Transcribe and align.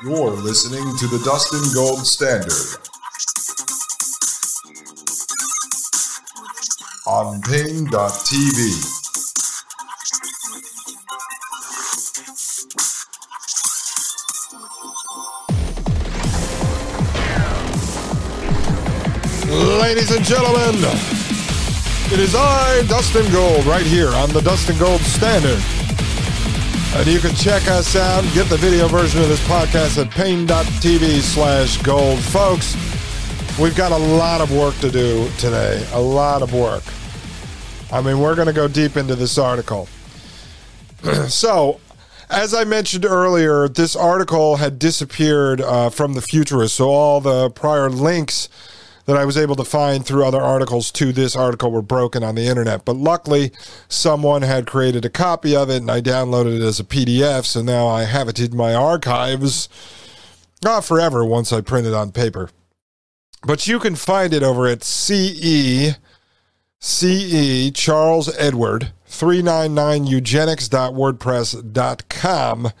You're 0.00 0.30
listening 0.30 0.96
to 0.98 1.06
the 1.08 1.18
Dustin 1.24 1.74
Gold 1.74 2.06
Standard 2.06 2.52
on 7.04 7.42
Paine.tv. 7.42 7.88
Ladies 19.80 20.14
and 20.14 20.24
gentlemen, 20.24 20.76
it 22.12 22.20
is 22.20 22.36
I, 22.36 22.84
Dustin 22.86 23.28
Gold, 23.32 23.66
right 23.66 23.84
here 23.84 24.10
on 24.10 24.30
the 24.30 24.42
Dustin 24.42 24.78
Gold 24.78 25.00
Standard. 25.00 25.77
And 26.98 27.06
you 27.06 27.20
can 27.20 27.32
check 27.36 27.68
us 27.68 27.94
out 27.94 28.24
and 28.24 28.34
get 28.34 28.48
the 28.48 28.56
video 28.56 28.88
version 28.88 29.22
of 29.22 29.28
this 29.28 29.40
podcast 29.46 30.04
at 30.04 30.10
paine.tv 30.10 31.20
slash 31.20 31.80
gold. 31.82 32.18
Folks, 32.18 32.74
we've 33.56 33.76
got 33.76 33.92
a 33.92 33.96
lot 33.96 34.40
of 34.40 34.50
work 34.50 34.76
to 34.78 34.90
do 34.90 35.30
today. 35.38 35.86
A 35.92 36.00
lot 36.00 36.42
of 36.42 36.52
work. 36.52 36.82
I 37.92 38.02
mean, 38.02 38.18
we're 38.18 38.34
going 38.34 38.48
to 38.48 38.52
go 38.52 38.66
deep 38.66 38.96
into 38.96 39.14
this 39.14 39.38
article. 39.38 39.88
so, 41.28 41.78
as 42.30 42.52
I 42.52 42.64
mentioned 42.64 43.04
earlier, 43.04 43.68
this 43.68 43.94
article 43.94 44.56
had 44.56 44.80
disappeared 44.80 45.60
uh, 45.60 45.90
from 45.90 46.14
the 46.14 46.20
Futurist. 46.20 46.74
So, 46.74 46.88
all 46.88 47.20
the 47.20 47.48
prior 47.48 47.88
links 47.90 48.48
that 49.08 49.16
I 49.16 49.24
was 49.24 49.36
able 49.38 49.56
to 49.56 49.64
find 49.64 50.04
through 50.04 50.26
other 50.26 50.42
articles 50.42 50.92
to 50.92 51.12
this 51.14 51.34
article 51.34 51.70
were 51.70 51.80
broken 51.80 52.22
on 52.22 52.34
the 52.34 52.46
internet. 52.46 52.84
But 52.84 52.96
luckily, 52.96 53.52
someone 53.88 54.42
had 54.42 54.66
created 54.66 55.06
a 55.06 55.08
copy 55.08 55.56
of 55.56 55.70
it 55.70 55.78
and 55.78 55.90
I 55.90 56.02
downloaded 56.02 56.56
it 56.56 56.62
as 56.62 56.78
a 56.78 56.84
PDF. 56.84 57.46
So 57.46 57.62
now 57.62 57.86
I 57.86 58.04
have 58.04 58.28
it 58.28 58.38
in 58.38 58.54
my 58.54 58.74
archives. 58.74 59.70
Not 60.62 60.84
forever 60.84 61.24
once 61.24 61.54
I 61.54 61.62
print 61.62 61.86
it 61.86 61.94
on 61.94 62.12
paper. 62.12 62.50
But 63.46 63.66
you 63.66 63.78
can 63.78 63.96
find 63.96 64.34
it 64.34 64.42
over 64.42 64.66
at 64.66 64.84
CE, 64.84 65.96
CE 66.78 67.70
Charles 67.72 68.36
Edward 68.36 68.92
399 69.06 70.04
eugenics.wordpress.com. 70.04 72.72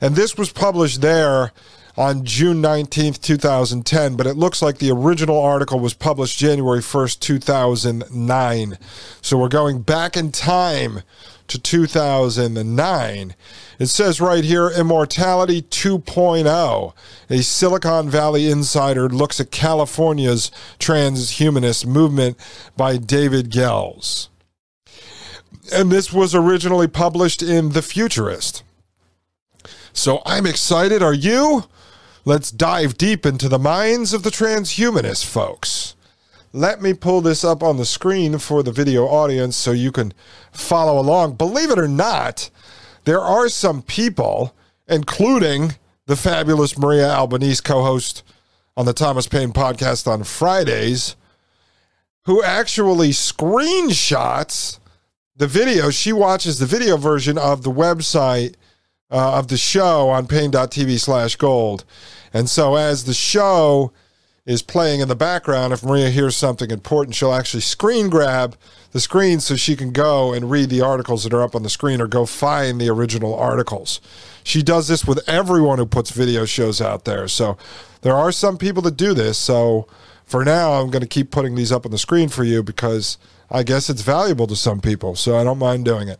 And 0.00 0.14
this 0.14 0.38
was 0.38 0.52
published 0.52 1.00
there 1.00 1.50
on 1.96 2.24
June 2.24 2.60
19th, 2.60 3.20
2010, 3.20 4.16
but 4.16 4.26
it 4.26 4.36
looks 4.36 4.60
like 4.60 4.78
the 4.78 4.90
original 4.90 5.40
article 5.40 5.78
was 5.78 5.94
published 5.94 6.38
January 6.38 6.80
1st, 6.80 7.20
2009. 7.20 8.78
So 9.22 9.38
we're 9.38 9.48
going 9.48 9.82
back 9.82 10.16
in 10.16 10.32
time 10.32 11.02
to 11.46 11.58
2009. 11.60 13.34
It 13.78 13.86
says 13.86 14.20
right 14.20 14.44
here 14.44 14.70
Immortality 14.70 15.62
2.0. 15.62 16.92
A 17.30 17.42
Silicon 17.42 18.08
Valley 18.08 18.50
insider 18.50 19.08
looks 19.08 19.40
at 19.40 19.50
California's 19.50 20.50
transhumanist 20.78 21.86
movement 21.86 22.36
by 22.76 22.96
David 22.96 23.50
Gelles. 23.50 24.30
And 25.72 25.90
this 25.90 26.12
was 26.12 26.34
originally 26.34 26.88
published 26.88 27.42
in 27.42 27.70
The 27.70 27.82
Futurist. 27.82 28.62
So 29.92 30.22
I'm 30.26 30.44
excited. 30.44 31.02
Are 31.02 31.14
you? 31.14 31.64
Let's 32.26 32.50
dive 32.50 32.96
deep 32.96 33.26
into 33.26 33.50
the 33.50 33.58
minds 33.58 34.14
of 34.14 34.22
the 34.22 34.30
transhumanist 34.30 35.26
folks. 35.26 35.94
Let 36.54 36.80
me 36.80 36.94
pull 36.94 37.20
this 37.20 37.44
up 37.44 37.62
on 37.62 37.76
the 37.76 37.84
screen 37.84 38.38
for 38.38 38.62
the 38.62 38.72
video 38.72 39.04
audience 39.04 39.56
so 39.56 39.72
you 39.72 39.92
can 39.92 40.14
follow 40.50 40.98
along. 40.98 41.34
Believe 41.34 41.70
it 41.70 41.78
or 41.78 41.86
not, 41.86 42.48
there 43.04 43.20
are 43.20 43.50
some 43.50 43.82
people, 43.82 44.54
including 44.88 45.74
the 46.06 46.16
fabulous 46.16 46.78
Maria 46.78 47.10
Albanese, 47.10 47.60
co 47.62 47.82
host 47.82 48.22
on 48.74 48.86
the 48.86 48.94
Thomas 48.94 49.26
Paine 49.26 49.52
podcast 49.52 50.06
on 50.06 50.24
Fridays, 50.24 51.16
who 52.24 52.42
actually 52.42 53.10
screenshots 53.10 54.78
the 55.36 55.46
video. 55.46 55.90
She 55.90 56.14
watches 56.14 56.58
the 56.58 56.64
video 56.64 56.96
version 56.96 57.36
of 57.36 57.64
the 57.64 57.72
website 57.72 58.54
uh, 59.14 59.38
of 59.38 59.46
the 59.46 59.56
show 59.56 60.08
on 60.08 60.26
paine.tv 60.26 60.98
slash 60.98 61.36
gold. 61.36 61.84
And 62.32 62.50
so 62.50 62.74
as 62.74 63.04
the 63.04 63.14
show 63.14 63.92
is 64.44 64.60
playing 64.60 64.98
in 65.00 65.06
the 65.06 65.14
background, 65.14 65.72
if 65.72 65.84
Maria 65.84 66.10
hears 66.10 66.34
something 66.34 66.70
important, 66.70 67.14
she'll 67.14 67.32
actually 67.32 67.60
screen 67.60 68.10
grab 68.10 68.56
the 68.90 68.98
screen 68.98 69.38
so 69.38 69.54
she 69.54 69.76
can 69.76 69.92
go 69.92 70.32
and 70.32 70.50
read 70.50 70.68
the 70.68 70.80
articles 70.80 71.22
that 71.22 71.32
are 71.32 71.42
up 71.42 71.54
on 71.54 71.62
the 71.62 71.70
screen 71.70 72.00
or 72.00 72.08
go 72.08 72.26
find 72.26 72.80
the 72.80 72.88
original 72.88 73.34
articles. 73.34 74.00
She 74.42 74.62
does 74.62 74.88
this 74.88 75.04
with 75.04 75.26
everyone 75.28 75.78
who 75.78 75.86
puts 75.86 76.10
video 76.10 76.44
shows 76.44 76.80
out 76.80 77.04
there. 77.04 77.28
So 77.28 77.56
there 78.02 78.16
are 78.16 78.32
some 78.32 78.58
people 78.58 78.82
that 78.82 78.96
do 78.96 79.14
this. 79.14 79.38
So 79.38 79.86
for 80.24 80.44
now, 80.44 80.72
I'm 80.72 80.90
going 80.90 81.02
to 81.02 81.08
keep 81.08 81.30
putting 81.30 81.54
these 81.54 81.70
up 81.70 81.86
on 81.86 81.92
the 81.92 81.98
screen 81.98 82.28
for 82.28 82.42
you 82.42 82.64
because 82.64 83.16
I 83.48 83.62
guess 83.62 83.88
it's 83.88 84.02
valuable 84.02 84.48
to 84.48 84.56
some 84.56 84.80
people. 84.80 85.14
So 85.14 85.38
I 85.38 85.44
don't 85.44 85.58
mind 85.58 85.84
doing 85.84 86.08
it. 86.08 86.18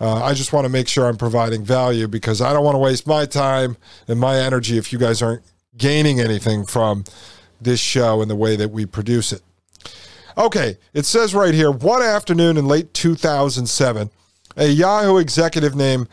Uh, 0.00 0.22
I 0.22 0.34
just 0.34 0.52
want 0.52 0.64
to 0.64 0.68
make 0.68 0.88
sure 0.88 1.06
I'm 1.06 1.16
providing 1.16 1.64
value 1.64 2.06
because 2.06 2.40
I 2.40 2.52
don't 2.52 2.64
want 2.64 2.74
to 2.74 2.80
waste 2.80 3.06
my 3.06 3.24
time 3.24 3.76
and 4.08 4.20
my 4.20 4.38
energy 4.38 4.76
if 4.76 4.92
you 4.92 4.98
guys 4.98 5.22
aren't 5.22 5.42
gaining 5.76 6.20
anything 6.20 6.66
from 6.66 7.04
this 7.60 7.80
show 7.80 8.20
and 8.20 8.30
the 8.30 8.36
way 8.36 8.56
that 8.56 8.70
we 8.70 8.84
produce 8.86 9.32
it. 9.32 9.42
Okay, 10.36 10.76
it 10.92 11.06
says 11.06 11.34
right 11.34 11.54
here 11.54 11.70
one 11.70 12.02
afternoon 12.02 12.58
in 12.58 12.66
late 12.66 12.92
2007, 12.92 14.10
a 14.56 14.66
Yahoo 14.66 15.16
executive 15.16 15.74
named 15.74 16.08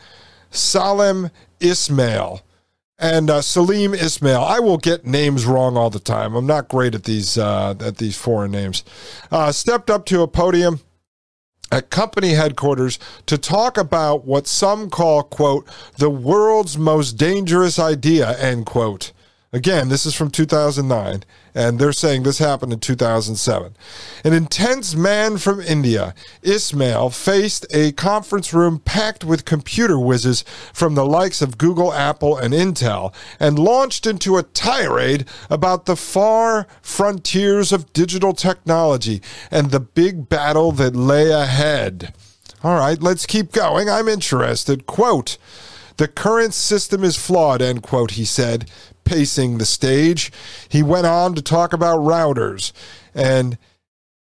Salim 0.50 1.30
Ismail 1.60 2.40
and 2.98 3.28
uh, 3.28 3.42
Salim 3.42 3.92
Ismail. 3.92 4.40
I 4.40 4.60
will 4.60 4.78
get 4.78 5.04
names 5.04 5.44
wrong 5.44 5.76
all 5.76 5.90
the 5.90 5.98
time. 5.98 6.34
I'm 6.34 6.46
not 6.46 6.68
great 6.68 6.94
at 6.94 7.04
these 7.04 7.36
uh, 7.36 7.74
at 7.80 7.98
these 7.98 8.16
foreign 8.16 8.52
names. 8.52 8.82
Uh, 9.30 9.52
stepped 9.52 9.90
up 9.90 10.06
to 10.06 10.22
a 10.22 10.28
podium 10.28 10.80
at 11.72 11.90
company 11.90 12.30
headquarters 12.30 12.98
to 13.26 13.38
talk 13.38 13.76
about 13.76 14.24
what 14.24 14.46
some 14.46 14.90
call, 14.90 15.22
quote, 15.22 15.68
the 15.98 16.10
world's 16.10 16.78
most 16.78 17.12
dangerous 17.12 17.78
idea, 17.78 18.38
end 18.38 18.66
quote. 18.66 19.12
Again, 19.52 19.88
this 19.88 20.04
is 20.04 20.14
from 20.14 20.30
2009, 20.30 21.22
and 21.54 21.78
they're 21.78 21.92
saying 21.92 22.22
this 22.22 22.38
happened 22.38 22.72
in 22.72 22.80
2007. 22.80 23.76
An 24.24 24.32
intense 24.32 24.94
man 24.94 25.38
from 25.38 25.60
India, 25.60 26.14
Ismail, 26.42 27.10
faced 27.10 27.66
a 27.72 27.92
conference 27.92 28.52
room 28.52 28.80
packed 28.80 29.24
with 29.24 29.44
computer 29.44 29.98
whizzes 29.98 30.42
from 30.72 30.94
the 30.94 31.06
likes 31.06 31.40
of 31.40 31.58
Google, 31.58 31.92
Apple, 31.92 32.36
and 32.36 32.52
Intel, 32.52 33.14
and 33.38 33.58
launched 33.58 34.06
into 34.06 34.36
a 34.36 34.42
tirade 34.42 35.26
about 35.48 35.86
the 35.86 35.96
far 35.96 36.66
frontiers 36.82 37.72
of 37.72 37.92
digital 37.92 38.32
technology 38.32 39.22
and 39.50 39.70
the 39.70 39.80
big 39.80 40.28
battle 40.28 40.72
that 40.72 40.96
lay 40.96 41.30
ahead. 41.30 42.12
All 42.64 42.76
right, 42.78 43.00
let's 43.00 43.26
keep 43.26 43.52
going. 43.52 43.88
I'm 43.88 44.08
interested. 44.08 44.86
Quote, 44.86 45.36
the 45.96 46.08
current 46.08 46.54
system 46.54 47.04
is 47.04 47.16
flawed, 47.16 47.62
end 47.62 47.82
quote, 47.82 48.12
he 48.12 48.24
said 48.24 48.68
pacing 49.04 49.58
the 49.58 49.66
stage. 49.66 50.32
He 50.68 50.82
went 50.82 51.06
on 51.06 51.34
to 51.34 51.42
talk 51.42 51.72
about 51.72 52.00
routers 52.00 52.72
and 53.14 53.58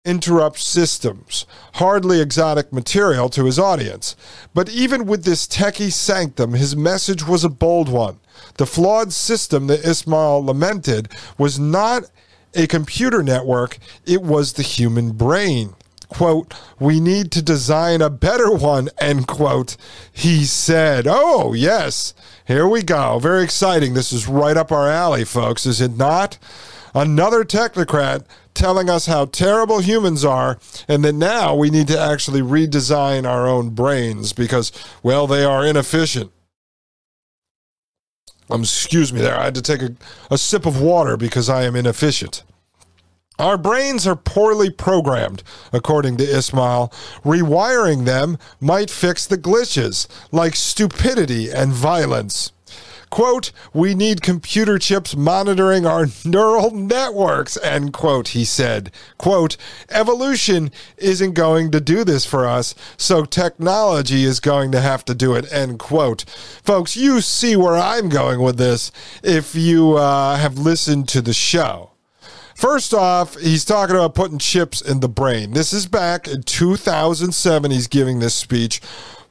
interrupt 0.03 0.59
systems. 0.59 1.45
Hardly 1.75 2.21
exotic 2.21 2.73
material 2.73 3.29
to 3.29 3.45
his 3.45 3.59
audience. 3.59 4.15
But 4.53 4.69
even 4.69 5.05
with 5.05 5.23
this 5.23 5.47
techie 5.47 5.91
sanctum, 5.91 6.53
his 6.53 6.75
message 6.75 7.25
was 7.25 7.43
a 7.43 7.49
bold 7.49 7.89
one. 7.89 8.19
The 8.57 8.65
flawed 8.65 9.13
system 9.13 9.67
that 9.67 9.85
Ismail 9.85 10.45
lamented 10.45 11.09
was 11.37 11.59
not 11.59 12.03
a 12.53 12.67
computer 12.67 13.23
network, 13.23 13.77
it 14.05 14.21
was 14.21 14.53
the 14.53 14.63
human 14.63 15.11
brain. 15.11 15.75
Quote, 16.09 16.53
we 16.77 16.99
need 16.99 17.31
to 17.31 17.41
design 17.41 18.01
a 18.01 18.09
better 18.09 18.51
one, 18.51 18.89
end 18.99 19.27
quote. 19.27 19.77
He 20.11 20.43
said, 20.43 21.05
Oh, 21.07 21.53
yes, 21.53 22.13
here 22.51 22.67
we 22.67 22.83
go. 22.83 23.17
Very 23.19 23.43
exciting. 23.43 23.93
This 23.93 24.11
is 24.11 24.27
right 24.27 24.57
up 24.57 24.71
our 24.71 24.89
alley, 24.89 25.23
folks, 25.23 25.65
is 25.65 25.81
it 25.81 25.95
not? 25.97 26.37
Another 26.93 27.45
technocrat 27.45 28.25
telling 28.53 28.89
us 28.89 29.05
how 29.05 29.25
terrible 29.25 29.79
humans 29.79 30.25
are 30.25 30.59
and 30.87 31.03
that 31.05 31.13
now 31.13 31.55
we 31.55 31.69
need 31.69 31.87
to 31.87 31.97
actually 31.97 32.41
redesign 32.41 33.27
our 33.27 33.47
own 33.47 33.69
brains 33.69 34.33
because, 34.33 34.71
well, 35.01 35.25
they 35.27 35.43
are 35.43 35.65
inefficient. 35.65 36.31
Um, 38.49 38.61
excuse 38.61 39.13
me 39.13 39.21
there. 39.21 39.37
I 39.37 39.45
had 39.45 39.55
to 39.55 39.61
take 39.61 39.81
a, 39.81 39.95
a 40.29 40.37
sip 40.37 40.65
of 40.65 40.81
water 40.81 41.15
because 41.15 41.47
I 41.47 41.63
am 41.63 41.75
inefficient. 41.75 42.43
Our 43.41 43.57
brains 43.57 44.05
are 44.05 44.15
poorly 44.15 44.69
programmed, 44.69 45.41
according 45.73 46.17
to 46.17 46.23
Ismail. 46.23 46.93
Rewiring 47.25 48.05
them 48.05 48.37
might 48.59 48.91
fix 48.91 49.25
the 49.25 49.37
glitches, 49.37 50.07
like 50.31 50.55
stupidity 50.55 51.49
and 51.49 51.73
violence. 51.73 52.51
Quote, 53.09 53.51
we 53.73 53.95
need 53.95 54.21
computer 54.21 54.77
chips 54.77 55.15
monitoring 55.15 55.87
our 55.87 56.05
neural 56.23 56.69
networks, 56.69 57.57
end 57.63 57.93
quote, 57.93 58.29
he 58.29 58.45
said. 58.45 58.91
Quote, 59.17 59.57
evolution 59.89 60.71
isn't 60.97 61.33
going 61.33 61.71
to 61.71 61.81
do 61.81 62.03
this 62.03 62.27
for 62.27 62.45
us, 62.45 62.75
so 62.95 63.25
technology 63.25 64.23
is 64.23 64.39
going 64.39 64.71
to 64.71 64.81
have 64.81 65.03
to 65.05 65.15
do 65.15 65.33
it, 65.33 65.51
end 65.51 65.79
quote. 65.79 66.25
Folks, 66.63 66.95
you 66.95 67.21
see 67.21 67.55
where 67.55 67.75
I'm 67.75 68.07
going 68.07 68.39
with 68.39 68.59
this 68.59 68.91
if 69.23 69.55
you 69.55 69.93
uh, 69.97 70.37
have 70.37 70.59
listened 70.59 71.07
to 71.09 71.23
the 71.23 71.33
show. 71.33 71.90
First 72.61 72.93
off, 72.93 73.39
he's 73.39 73.65
talking 73.65 73.95
about 73.95 74.13
putting 74.13 74.37
chips 74.37 74.81
in 74.81 74.99
the 74.99 75.09
brain. 75.09 75.53
This 75.53 75.73
is 75.73 75.87
back 75.87 76.27
in 76.27 76.43
2007. 76.43 77.71
He's 77.71 77.87
giving 77.87 78.19
this 78.19 78.35
speech 78.35 78.81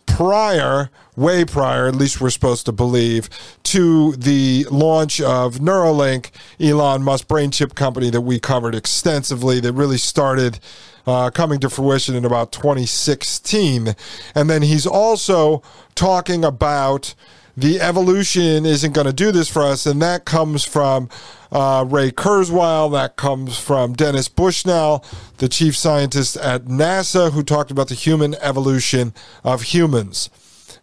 prior, 0.05 0.91
way 1.15 1.45
prior, 1.45 1.87
at 1.87 1.95
least 1.95 2.21
we're 2.21 2.31
supposed 2.31 2.67
to 2.67 2.73
believe, 2.73 3.31
to 3.63 4.17
the 4.17 4.67
launch 4.73 5.21
of 5.21 5.59
Neuralink, 5.59 6.33
Elon 6.59 7.05
Musk 7.05 7.29
brain 7.29 7.53
chip 7.53 7.77
company 7.77 8.11
that 8.11 8.23
we 8.23 8.41
covered 8.41 8.75
extensively, 8.75 9.61
that 9.61 9.75
really 9.75 9.97
started 9.97 10.59
uh, 11.07 11.31
coming 11.31 11.61
to 11.61 11.71
fruition 11.71 12.17
in 12.17 12.25
about 12.25 12.51
2016. 12.51 13.95
And 14.35 14.51
then 14.51 14.63
he's 14.63 14.89
also 14.89 15.63
talking 15.95 16.45
about 16.45 17.15
the 17.61 17.79
evolution 17.81 18.65
isn't 18.65 18.95
going 18.95 19.07
to 19.07 19.13
do 19.13 19.31
this 19.31 19.49
for 19.49 19.63
us, 19.63 19.85
and 19.85 20.01
that 20.01 20.25
comes 20.25 20.65
from 20.65 21.11
uh, 21.53 21.85
Ray 21.87 22.11
Kurzweil, 22.11 22.91
that 22.93 23.17
comes 23.17 23.59
from 23.59 23.93
Dennis 23.93 24.29
Bushnell, 24.29 25.05
the 25.39 25.49
chief 25.49 25.77
scientist 25.77 26.39
at 26.39 26.65
NASA, 26.65 27.33
who 27.33 27.43
talked 27.43 27.71
about 27.71 27.89
the 27.89 27.95
human 27.95 28.35
evolution 28.37 29.13
of 29.45 29.63
humans. 29.63 30.31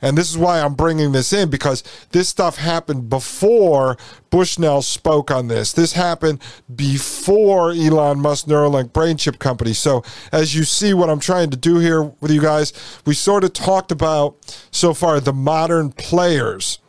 And 0.01 0.17
this 0.17 0.29
is 0.29 0.37
why 0.37 0.61
I'm 0.61 0.73
bringing 0.73 1.11
this 1.11 1.33
in 1.33 1.49
because 1.49 1.83
this 2.11 2.29
stuff 2.29 2.57
happened 2.57 3.09
before 3.09 3.97
Bushnell 4.29 4.81
spoke 4.81 5.31
on 5.31 5.47
this. 5.47 5.73
This 5.73 5.93
happened 5.93 6.41
before 6.73 7.71
Elon 7.71 8.19
Musk 8.19 8.45
Neuralink 8.47 8.93
brain 8.93 9.17
chip 9.17 9.39
company. 9.39 9.73
So, 9.73 10.03
as 10.31 10.55
you 10.55 10.63
see, 10.63 10.93
what 10.93 11.09
I'm 11.09 11.19
trying 11.19 11.49
to 11.51 11.57
do 11.57 11.79
here 11.79 12.03
with 12.03 12.31
you 12.31 12.41
guys, 12.41 12.73
we 13.05 13.13
sort 13.13 13.43
of 13.43 13.53
talked 13.53 13.91
about 13.91 14.35
so 14.71 14.93
far 14.93 15.19
the 15.19 15.33
modern 15.33 15.91
players 15.91 16.79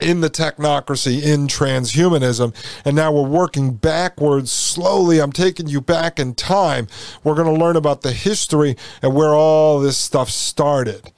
in 0.00 0.20
the 0.20 0.30
technocracy, 0.30 1.22
in 1.22 1.46
transhumanism. 1.46 2.54
And 2.84 2.96
now 2.96 3.12
we're 3.12 3.28
working 3.28 3.74
backwards 3.74 4.50
slowly. 4.50 5.20
I'm 5.20 5.32
taking 5.32 5.68
you 5.68 5.80
back 5.80 6.18
in 6.18 6.34
time. 6.34 6.88
We're 7.22 7.34
going 7.34 7.52
to 7.52 7.64
learn 7.64 7.76
about 7.76 8.02
the 8.02 8.12
history 8.12 8.76
and 9.02 9.14
where 9.14 9.34
all 9.34 9.80
this 9.80 9.96
stuff 9.96 10.30
started. 10.30 11.12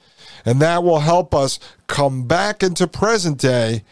And 0.47 0.61
that 0.61 0.81
will 0.81 0.99
help 0.99 1.35
us 1.35 1.59
come 1.87 2.25
back 2.25 2.63
into 2.63 2.87
present 2.87 3.37
day 3.37 3.83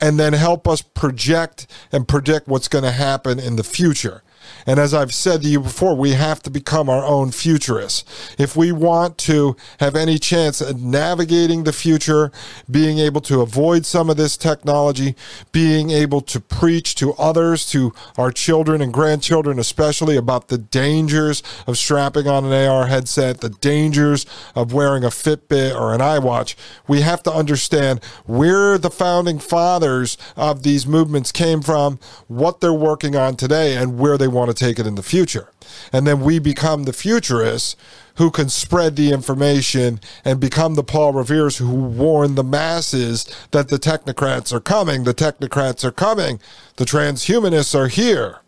and 0.00 0.16
then 0.16 0.32
help 0.32 0.68
us 0.68 0.80
project 0.80 1.66
and 1.90 2.06
predict 2.06 2.46
what's 2.46 2.68
going 2.68 2.84
to 2.84 2.92
happen 2.92 3.40
in 3.40 3.56
the 3.56 3.64
future. 3.64 4.22
And 4.66 4.78
as 4.78 4.94
I've 4.94 5.14
said 5.14 5.42
to 5.42 5.48
you 5.48 5.60
before, 5.60 5.94
we 5.94 6.12
have 6.12 6.42
to 6.42 6.50
become 6.50 6.88
our 6.88 7.04
own 7.04 7.30
futurists. 7.30 8.04
If 8.38 8.56
we 8.56 8.72
want 8.72 9.18
to 9.18 9.56
have 9.80 9.96
any 9.96 10.18
chance 10.18 10.60
at 10.62 10.76
navigating 10.76 11.64
the 11.64 11.72
future, 11.72 12.32
being 12.70 12.98
able 12.98 13.20
to 13.22 13.40
avoid 13.40 13.86
some 13.86 14.10
of 14.10 14.16
this 14.16 14.36
technology, 14.36 15.14
being 15.52 15.90
able 15.90 16.20
to 16.22 16.40
preach 16.40 16.94
to 16.96 17.12
others, 17.14 17.66
to 17.70 17.92
our 18.16 18.30
children 18.30 18.80
and 18.80 18.92
grandchildren 18.92 19.58
especially, 19.58 20.16
about 20.16 20.48
the 20.48 20.58
dangers 20.58 21.42
of 21.66 21.76
strapping 21.76 22.26
on 22.26 22.44
an 22.44 22.52
AR 22.52 22.86
headset, 22.86 23.40
the 23.40 23.50
dangers 23.50 24.26
of 24.54 24.72
wearing 24.72 25.04
a 25.04 25.08
Fitbit 25.08 25.74
or 25.74 25.92
an 25.92 26.00
iWatch, 26.00 26.54
we 26.86 27.00
have 27.00 27.22
to 27.22 27.32
understand 27.32 28.02
where 28.24 28.78
the 28.78 28.90
founding 28.90 29.38
fathers 29.38 30.16
of 30.36 30.62
these 30.62 30.86
movements 30.86 31.32
came 31.32 31.62
from, 31.62 31.98
what 32.28 32.60
they're 32.60 32.72
working 32.72 33.16
on 33.16 33.36
today, 33.36 33.76
and 33.76 33.98
where 33.98 34.18
they 34.18 34.28
want 34.34 34.50
to 34.50 34.64
take 34.64 34.78
it 34.78 34.86
in 34.86 34.96
the 34.96 35.02
future. 35.02 35.50
And 35.92 36.06
then 36.06 36.20
we 36.20 36.38
become 36.38 36.84
the 36.84 36.92
futurists 36.92 37.76
who 38.16 38.30
can 38.30 38.48
spread 38.48 38.96
the 38.96 39.10
information 39.10 40.00
and 40.24 40.38
become 40.38 40.74
the 40.74 40.84
Paul 40.84 41.12
Revere's 41.12 41.56
who 41.56 41.74
warn 41.74 42.34
the 42.34 42.44
masses 42.44 43.24
that 43.50 43.68
the 43.68 43.78
technocrats 43.78 44.52
are 44.52 44.60
coming, 44.60 45.04
the 45.04 45.14
technocrats 45.14 45.84
are 45.84 45.92
coming, 45.92 46.40
the 46.76 46.84
transhumanists 46.84 47.74
are 47.74 47.88
here. 47.88 48.40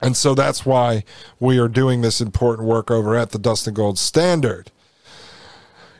And 0.00 0.16
so 0.16 0.34
that's 0.34 0.66
why 0.66 1.04
we 1.40 1.58
are 1.58 1.68
doing 1.68 2.02
this 2.02 2.20
important 2.20 2.68
work 2.68 2.90
over 2.90 3.16
at 3.16 3.30
the 3.30 3.38
Dustin 3.38 3.74
Gold 3.74 3.98
Standard. 3.98 4.70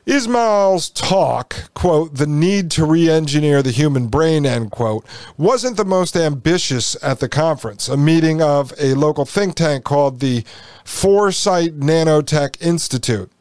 Ismail's 0.07 0.89
talk, 0.89 1.69
quote, 1.75 2.15
the 2.15 2.29
need 2.29 2.71
to 2.73 2.87
re 2.87 3.11
engineer 3.11 3.61
the 3.61 3.73
human 3.73 4.07
brain, 4.07 4.47
end 4.47 4.71
quote, 4.71 5.05
wasn't 5.37 5.77
the 5.77 5.85
most 5.85 6.17
ambitious 6.17 6.97
at 7.03 7.19
the 7.19 7.29
conference, 7.29 7.89
a 7.89 7.97
meeting 7.97 8.41
of 8.41 8.73
a 8.79 8.95
local 8.95 9.25
think 9.25 9.57
tank 9.57 9.83
called 9.83 10.21
the 10.21 10.45
Foresight 10.85 11.81
Nanotech 11.81 12.63
Institute. 12.63 13.33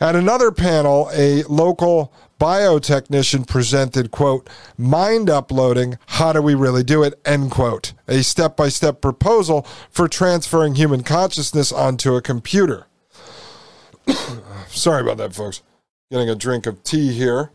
At 0.00 0.16
another 0.16 0.50
panel, 0.50 1.10
a 1.12 1.42
local 1.42 2.10
biotechnician 2.40 3.46
presented, 3.46 4.10
quote, 4.10 4.48
mind 4.78 5.28
uploading, 5.28 5.98
how 6.06 6.32
do 6.32 6.40
we 6.40 6.54
really 6.54 6.84
do 6.84 7.02
it, 7.02 7.20
end 7.26 7.50
quote, 7.50 7.92
a 8.06 8.22
step 8.22 8.56
by 8.56 8.70
step 8.70 9.02
proposal 9.02 9.66
for 9.90 10.08
transferring 10.08 10.76
human 10.76 11.02
consciousness 11.02 11.70
onto 11.70 12.14
a 12.14 12.22
computer. 12.22 12.86
Sorry 14.68 15.02
about 15.02 15.18
that, 15.18 15.34
folks 15.34 15.60
getting 16.10 16.30
a 16.30 16.34
drink 16.34 16.66
of 16.66 16.82
tea 16.84 17.12
here. 17.12 17.50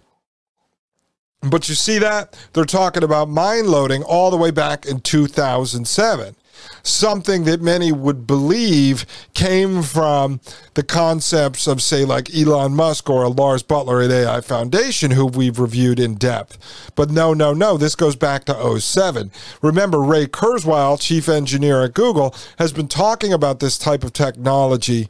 But 1.41 1.67
you 1.67 1.75
see 1.75 1.97
that? 1.99 2.37
They're 2.53 2.65
talking 2.65 3.03
about 3.03 3.27
mind 3.29 3.67
loading 3.67 4.03
all 4.03 4.29
the 4.29 4.37
way 4.37 4.51
back 4.51 4.85
in 4.85 4.99
2007. 5.01 6.35
Something 6.83 7.43
that 7.45 7.61
many 7.61 7.91
would 7.91 8.27
believe 8.27 9.05
came 9.33 9.81
from 9.81 10.39
the 10.75 10.83
concepts 10.83 11.67
of, 11.67 11.81
say, 11.81 12.05
like 12.05 12.33
Elon 12.33 12.75
Musk 12.75 13.09
or 13.09 13.23
a 13.23 13.29
Lars 13.29 13.63
Buttler 13.63 14.05
at 14.05 14.11
AI 14.11 14.39
Foundation, 14.39 15.11
who 15.11 15.25
we've 15.25 15.59
reviewed 15.59 15.99
in 15.99 16.15
depth. 16.15 16.91
But 16.95 17.09
no, 17.09 17.33
no, 17.33 17.53
no, 17.53 17.75
this 17.75 17.95
goes 17.95 18.15
back 18.15 18.45
to 18.45 18.79
07. 18.79 19.31
Remember, 19.61 20.01
Ray 20.01 20.27
Kurzweil, 20.27 21.01
chief 21.01 21.27
engineer 21.27 21.83
at 21.83 21.95
Google, 21.95 22.35
has 22.59 22.71
been 22.71 22.87
talking 22.87 23.33
about 23.33 23.59
this 23.59 23.77
type 23.77 24.03
of 24.03 24.13
technology, 24.13 25.09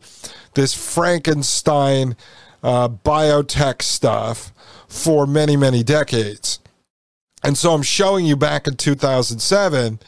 this 0.53 0.73
Frankenstein 0.73 2.15
uh, 2.63 2.87
biotech 2.87 3.81
stuff 3.81 4.53
for 4.87 5.27
many, 5.27 5.57
many 5.57 5.83
decades. 5.83 6.59
And 7.43 7.57
so 7.57 7.73
I'm 7.73 7.83
showing 7.83 8.25
you 8.25 8.37
back 8.37 8.67
in 8.67 8.77
2007 8.77 9.99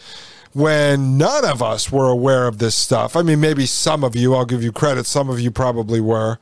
when 0.53 1.17
none 1.17 1.43
of 1.43 1.61
us 1.61 1.91
were 1.91 2.07
aware 2.07 2.47
of 2.47 2.59
this 2.59 2.75
stuff. 2.75 3.17
I 3.17 3.23
mean, 3.23 3.41
maybe 3.41 3.65
some 3.65 4.05
of 4.05 4.15
you, 4.15 4.33
I'll 4.33 4.45
give 4.45 4.63
you 4.63 4.71
credit, 4.71 5.05
some 5.05 5.29
of 5.29 5.39
you 5.39 5.51
probably 5.51 5.99
were, 5.99 6.39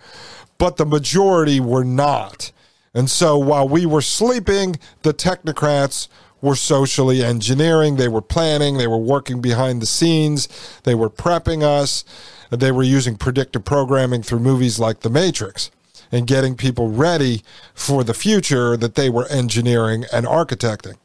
but 0.60 0.77
the 0.77 0.86
majority 0.86 1.60
were 1.60 1.84
not. 1.84 2.51
And 2.93 3.10
so 3.10 3.39
while 3.39 3.67
we 3.67 3.88
were 3.88 4.03
sleeping, 4.03 4.75
the 5.01 5.15
technocrats 5.15 6.10
were 6.41 6.55
socially 6.55 7.24
engineering, 7.24 7.96
they 7.96 8.08
were 8.08 8.22
planning, 8.22 8.77
they 8.77 8.86
were 8.86 8.98
working 8.98 9.41
behind 9.41 9.82
the 9.82 9.88
scenes, 9.88 10.48
they 10.84 10.93
were 10.93 11.10
prepping 11.10 11.63
us, 11.63 12.05
they 12.51 12.72
were 12.72 12.84
using 12.84 13.15
predictive 13.15 13.65
programming 13.65 14.22
through 14.22 14.39
movies 14.39 14.77
like 14.77 15.00
The 15.00 15.10
Matrix 15.10 15.72
and 16.13 16.27
getting 16.27 16.55
people 16.55 16.89
ready 16.89 17.41
for 17.74 18.03
the 18.03 18.13
future 18.13 18.77
that 18.77 18.93
they 18.93 19.10
were 19.10 19.27
engineering 19.29 20.05
and 20.13 20.27
architecting. 20.27 20.96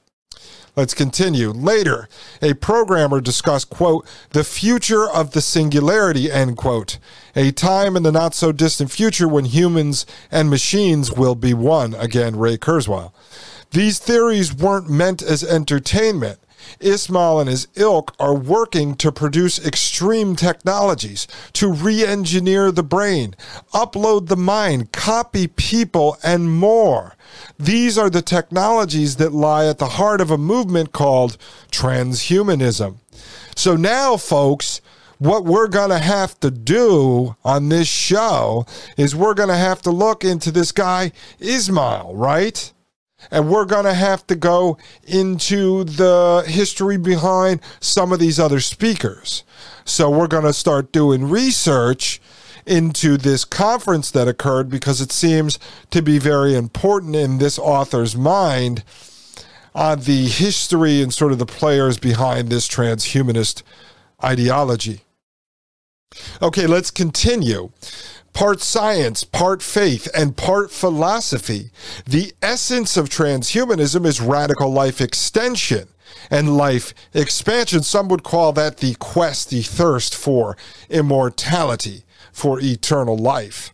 Let's 0.76 0.94
continue. 0.94 1.50
Later, 1.50 2.08
a 2.40 2.54
programmer 2.54 3.20
discussed, 3.20 3.70
quote, 3.70 4.06
the 4.30 4.44
future 4.44 5.08
of 5.10 5.32
the 5.32 5.40
singularity, 5.40 6.30
end 6.30 6.56
quote, 6.56 6.98
a 7.34 7.50
time 7.50 7.96
in 7.96 8.04
the 8.04 8.12
not 8.12 8.34
so 8.34 8.52
distant 8.52 8.92
future 8.92 9.26
when 9.26 9.46
humans 9.46 10.06
and 10.30 10.48
machines 10.48 11.10
will 11.10 11.34
be 11.34 11.54
one. 11.54 11.94
Again, 11.94 12.36
Ray 12.36 12.58
Kurzweil. 12.58 13.12
These 13.72 13.98
theories 13.98 14.54
weren't 14.54 14.88
meant 14.88 15.20
as 15.20 15.42
entertainment. 15.42 16.38
Ismail 16.80 17.40
and 17.40 17.48
his 17.48 17.68
ilk 17.74 18.14
are 18.18 18.34
working 18.34 18.94
to 18.96 19.12
produce 19.12 19.64
extreme 19.64 20.36
technologies, 20.36 21.26
to 21.54 21.72
re 21.72 22.04
engineer 22.04 22.70
the 22.72 22.82
brain, 22.82 23.34
upload 23.72 24.28
the 24.28 24.36
mind, 24.36 24.92
copy 24.92 25.46
people, 25.46 26.16
and 26.22 26.50
more. 26.50 27.16
These 27.58 27.98
are 27.98 28.10
the 28.10 28.22
technologies 28.22 29.16
that 29.16 29.32
lie 29.32 29.66
at 29.66 29.78
the 29.78 29.90
heart 29.90 30.20
of 30.20 30.30
a 30.30 30.38
movement 30.38 30.92
called 30.92 31.36
transhumanism. 31.70 32.96
So 33.56 33.76
now, 33.76 34.16
folks, 34.16 34.80
what 35.18 35.44
we're 35.44 35.68
going 35.68 35.90
to 35.90 35.98
have 35.98 36.38
to 36.40 36.50
do 36.50 37.36
on 37.44 37.68
this 37.68 37.88
show 37.88 38.66
is 38.96 39.16
we're 39.16 39.34
going 39.34 39.48
to 39.48 39.56
have 39.56 39.82
to 39.82 39.90
look 39.90 40.24
into 40.24 40.50
this 40.50 40.72
guy, 40.72 41.12
Ismail, 41.40 42.12
right? 42.14 42.72
And 43.30 43.50
we're 43.50 43.64
going 43.64 43.84
to 43.84 43.94
have 43.94 44.26
to 44.28 44.36
go 44.36 44.78
into 45.04 45.84
the 45.84 46.44
history 46.46 46.96
behind 46.96 47.60
some 47.80 48.12
of 48.12 48.20
these 48.20 48.38
other 48.38 48.60
speakers. 48.60 49.44
So 49.84 50.08
we're 50.08 50.28
going 50.28 50.44
to 50.44 50.52
start 50.52 50.92
doing 50.92 51.28
research 51.28 52.20
into 52.66 53.16
this 53.16 53.44
conference 53.44 54.10
that 54.10 54.28
occurred 54.28 54.68
because 54.68 55.00
it 55.00 55.10
seems 55.10 55.58
to 55.90 56.02
be 56.02 56.18
very 56.18 56.54
important 56.54 57.16
in 57.16 57.38
this 57.38 57.58
author's 57.58 58.14
mind 58.14 58.84
on 59.74 60.00
the 60.00 60.26
history 60.26 61.02
and 61.02 61.12
sort 61.12 61.32
of 61.32 61.38
the 61.38 61.46
players 61.46 61.98
behind 61.98 62.48
this 62.48 62.68
transhumanist 62.68 63.62
ideology. 64.22 65.02
Okay, 66.42 66.66
let's 66.66 66.90
continue 66.90 67.70
part 68.32 68.60
science, 68.60 69.24
part 69.24 69.62
faith, 69.62 70.08
and 70.14 70.36
part 70.36 70.70
philosophy. 70.70 71.70
The 72.06 72.32
essence 72.42 72.96
of 72.96 73.08
transhumanism 73.08 74.06
is 74.06 74.20
radical 74.20 74.72
life 74.72 75.00
extension 75.00 75.88
and 76.30 76.56
life 76.56 76.94
expansion. 77.14 77.82
Some 77.82 78.08
would 78.08 78.22
call 78.22 78.52
that 78.52 78.78
the 78.78 78.94
quest, 78.94 79.50
the 79.50 79.62
thirst 79.62 80.14
for 80.14 80.56
immortality, 80.88 82.04
for 82.32 82.60
eternal 82.60 83.16
life. 83.16 83.72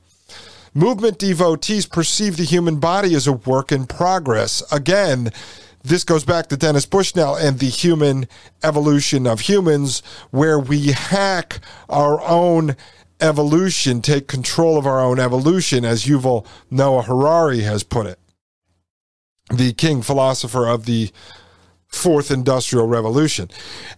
Movement 0.72 1.18
devotees 1.18 1.86
perceive 1.86 2.36
the 2.36 2.44
human 2.44 2.80
body 2.80 3.14
as 3.14 3.26
a 3.26 3.32
work 3.32 3.70
in 3.70 3.86
progress. 3.86 4.62
Again, 4.72 5.30
this 5.84 6.02
goes 6.02 6.24
back 6.24 6.48
to 6.48 6.56
Dennis 6.56 6.86
Bushnell 6.86 7.36
and 7.36 7.58
the 7.58 7.68
human 7.68 8.26
evolution 8.62 9.26
of 9.26 9.40
humans, 9.40 10.02
where 10.30 10.58
we 10.58 10.92
hack 10.92 11.60
our 11.88 12.20
own 12.22 12.74
evolution, 13.20 14.02
take 14.02 14.28
control 14.28 14.76
of 14.78 14.86
our 14.86 15.00
own 15.00 15.18
evolution, 15.18 15.84
as 15.84 16.06
Yuval 16.06 16.46
Noah 16.70 17.02
Harari 17.02 17.60
has 17.60 17.82
put 17.82 18.06
it, 18.06 18.18
the 19.52 19.72
king 19.72 20.02
philosopher 20.02 20.66
of 20.66 20.86
the 20.86 21.10
fourth 21.86 22.30
industrial 22.30 22.86
revolution. 22.86 23.50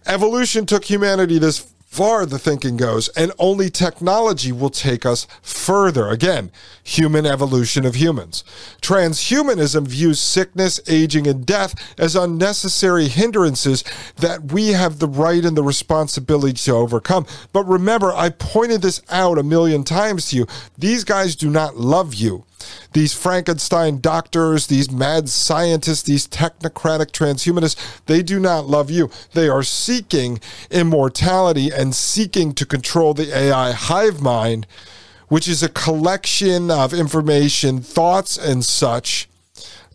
Evolution 0.05 0.65
took 0.65 0.85
humanity 0.85 1.39
this 1.39 1.73
far 1.87 2.25
the 2.25 2.37
thinking 2.37 2.77
goes, 2.77 3.07
and 3.09 3.31
only 3.39 3.69
technology 3.69 4.51
will 4.51 4.69
take 4.69 5.05
us 5.05 5.25
further. 5.41 6.09
Again, 6.09 6.51
human 6.83 7.25
evolution 7.25 7.85
of 7.85 7.95
humans. 7.95 8.43
Transhumanism 8.81 9.87
views 9.87 10.19
sickness, 10.19 10.79
aging, 10.87 11.25
and 11.25 11.45
death 11.45 11.73
as 11.97 12.15
unnecessary 12.15 13.07
hindrances 13.07 13.83
that 14.17 14.51
we 14.51 14.67
have 14.69 14.99
the 14.99 15.07
right 15.07 15.43
and 15.43 15.57
the 15.57 15.63
responsibility 15.63 16.53
to 16.53 16.71
overcome. 16.73 17.25
But 17.51 17.63
remember, 17.63 18.13
I 18.13 18.29
pointed 18.29 18.81
this 18.81 19.01
out 19.09 19.37
a 19.37 19.43
million 19.43 19.83
times 19.83 20.29
to 20.29 20.35
you. 20.35 20.47
These 20.77 21.03
guys 21.03 21.35
do 21.35 21.49
not 21.49 21.77
love 21.77 22.13
you 22.13 22.43
these 22.93 23.13
Frankenstein 23.13 23.99
doctors, 23.99 24.67
these 24.67 24.91
mad 24.91 25.29
scientists, 25.29 26.03
these 26.03 26.27
technocratic 26.27 27.11
transhumanists, 27.11 28.01
they 28.05 28.23
do 28.23 28.39
not 28.39 28.67
love 28.67 28.89
you. 28.89 29.09
They 29.33 29.49
are 29.49 29.63
seeking 29.63 30.39
immortality 30.71 31.69
and 31.69 31.93
seeking 31.93 32.53
to 32.53 32.65
control 32.65 33.13
the 33.13 33.35
AI 33.35 33.71
hive 33.71 34.21
mind, 34.21 34.67
which 35.27 35.47
is 35.47 35.61
a 35.61 35.69
collection 35.69 36.71
of 36.71 36.93
information, 36.93 37.81
thoughts, 37.81 38.37
and 38.37 38.63
such 38.63 39.26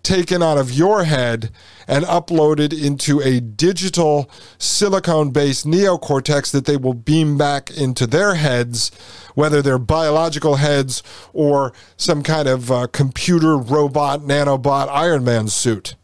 taken 0.02 0.42
out 0.42 0.58
of 0.58 0.72
your 0.72 1.04
head 1.04 1.50
and 1.86 2.04
uploaded 2.04 2.72
into 2.72 3.20
a 3.20 3.40
digital 3.40 4.30
silicone 4.58 5.30
based 5.30 5.66
neocortex 5.66 6.50
that 6.52 6.64
they 6.64 6.76
will 6.76 6.94
beam 6.94 7.38
back 7.38 7.70
into 7.70 8.06
their 8.06 8.34
heads, 8.34 8.90
whether 9.34 9.62
they're 9.62 9.78
biological 9.78 10.56
heads 10.56 11.02
or 11.32 11.72
some 11.96 12.22
kind 12.22 12.48
of 12.48 12.70
uh, 12.70 12.86
computer 12.88 13.56
robot, 13.56 14.20
nanobot 14.20 14.88
Iron 14.88 15.24
Man 15.24 15.48
suit. 15.48 15.94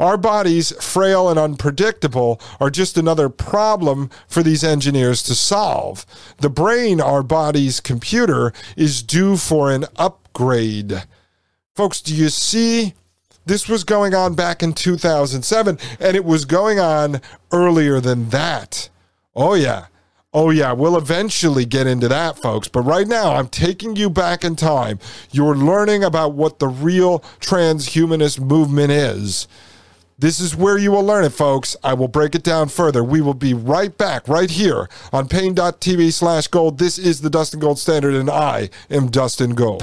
Our 0.00 0.16
bodies, 0.16 0.72
frail 0.82 1.28
and 1.28 1.38
unpredictable, 1.38 2.40
are 2.58 2.70
just 2.70 2.96
another 2.96 3.28
problem 3.28 4.08
for 4.26 4.42
these 4.42 4.64
engineers 4.64 5.22
to 5.24 5.34
solve. 5.34 6.06
The 6.38 6.48
brain, 6.48 7.02
our 7.02 7.22
body's 7.22 7.80
computer, 7.80 8.54
is 8.78 9.02
due 9.02 9.36
for 9.36 9.70
an 9.70 9.84
upgrade. 9.96 11.02
Folks, 11.80 12.02
do 12.02 12.14
you 12.14 12.28
see? 12.28 12.92
This 13.46 13.66
was 13.66 13.84
going 13.84 14.14
on 14.14 14.34
back 14.34 14.62
in 14.62 14.74
2007, 14.74 15.78
and 15.98 16.14
it 16.14 16.26
was 16.26 16.44
going 16.44 16.78
on 16.78 17.22
earlier 17.52 18.00
than 18.00 18.28
that. 18.28 18.90
Oh, 19.34 19.54
yeah. 19.54 19.86
Oh, 20.34 20.50
yeah. 20.50 20.72
We'll 20.72 20.98
eventually 20.98 21.64
get 21.64 21.86
into 21.86 22.06
that, 22.08 22.36
folks. 22.36 22.68
But 22.68 22.82
right 22.82 23.08
now, 23.08 23.32
I'm 23.32 23.48
taking 23.48 23.96
you 23.96 24.10
back 24.10 24.44
in 24.44 24.56
time. 24.56 24.98
You're 25.30 25.56
learning 25.56 26.04
about 26.04 26.34
what 26.34 26.58
the 26.58 26.68
real 26.68 27.20
transhumanist 27.40 28.40
movement 28.40 28.90
is. 28.90 29.48
This 30.18 30.38
is 30.38 30.54
where 30.54 30.76
you 30.76 30.92
will 30.92 31.02
learn 31.02 31.24
it, 31.24 31.32
folks. 31.32 31.78
I 31.82 31.94
will 31.94 32.08
break 32.08 32.34
it 32.34 32.42
down 32.42 32.68
further. 32.68 33.02
We 33.02 33.22
will 33.22 33.32
be 33.32 33.54
right 33.54 33.96
back, 33.96 34.28
right 34.28 34.50
here 34.50 34.86
on 35.14 35.28
paine.tv 35.28 36.12
slash 36.12 36.46
gold. 36.48 36.76
This 36.76 36.98
is 36.98 37.22
the 37.22 37.30
Dustin 37.30 37.58
Gold 37.58 37.78
Standard, 37.78 38.12
and 38.12 38.28
I 38.28 38.68
am 38.90 39.10
Dustin 39.10 39.54
Gold. 39.54 39.82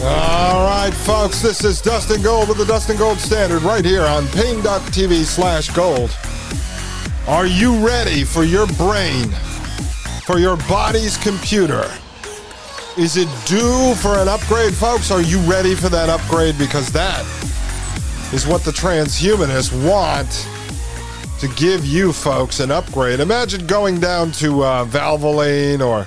All 0.00 0.64
right, 0.64 0.94
folks, 0.94 1.42
this 1.42 1.64
is 1.64 1.80
Dustin 1.80 2.22
Gold 2.22 2.48
with 2.48 2.58
the 2.58 2.64
Dustin 2.64 2.96
Gold 2.96 3.18
Standard 3.18 3.62
right 3.62 3.84
here 3.84 4.04
on 4.04 4.28
paine.tv 4.28 5.24
slash 5.24 5.70
gold. 5.70 6.16
Are 7.26 7.46
you 7.46 7.84
ready 7.84 8.22
for 8.22 8.44
your 8.44 8.68
brain, 8.74 9.28
for 10.24 10.38
your 10.38 10.56
body's 10.68 11.16
computer? 11.16 11.90
Is 12.96 13.16
it 13.16 13.28
due 13.44 13.96
for 13.96 14.18
an 14.18 14.28
upgrade, 14.28 14.72
folks? 14.72 15.10
Are 15.10 15.20
you 15.20 15.40
ready 15.40 15.74
for 15.74 15.88
that 15.88 16.08
upgrade? 16.08 16.56
Because 16.58 16.92
that 16.92 17.22
is 18.32 18.46
what 18.46 18.62
the 18.62 18.70
transhumanists 18.70 19.72
want 19.84 20.46
to 21.40 21.48
give 21.60 21.84
you 21.84 22.12
folks 22.12 22.60
an 22.60 22.70
upgrade. 22.70 23.18
Imagine 23.18 23.66
going 23.66 23.98
down 23.98 24.30
to 24.32 24.62
uh, 24.62 24.84
Valvoline 24.84 25.84
or 25.84 26.06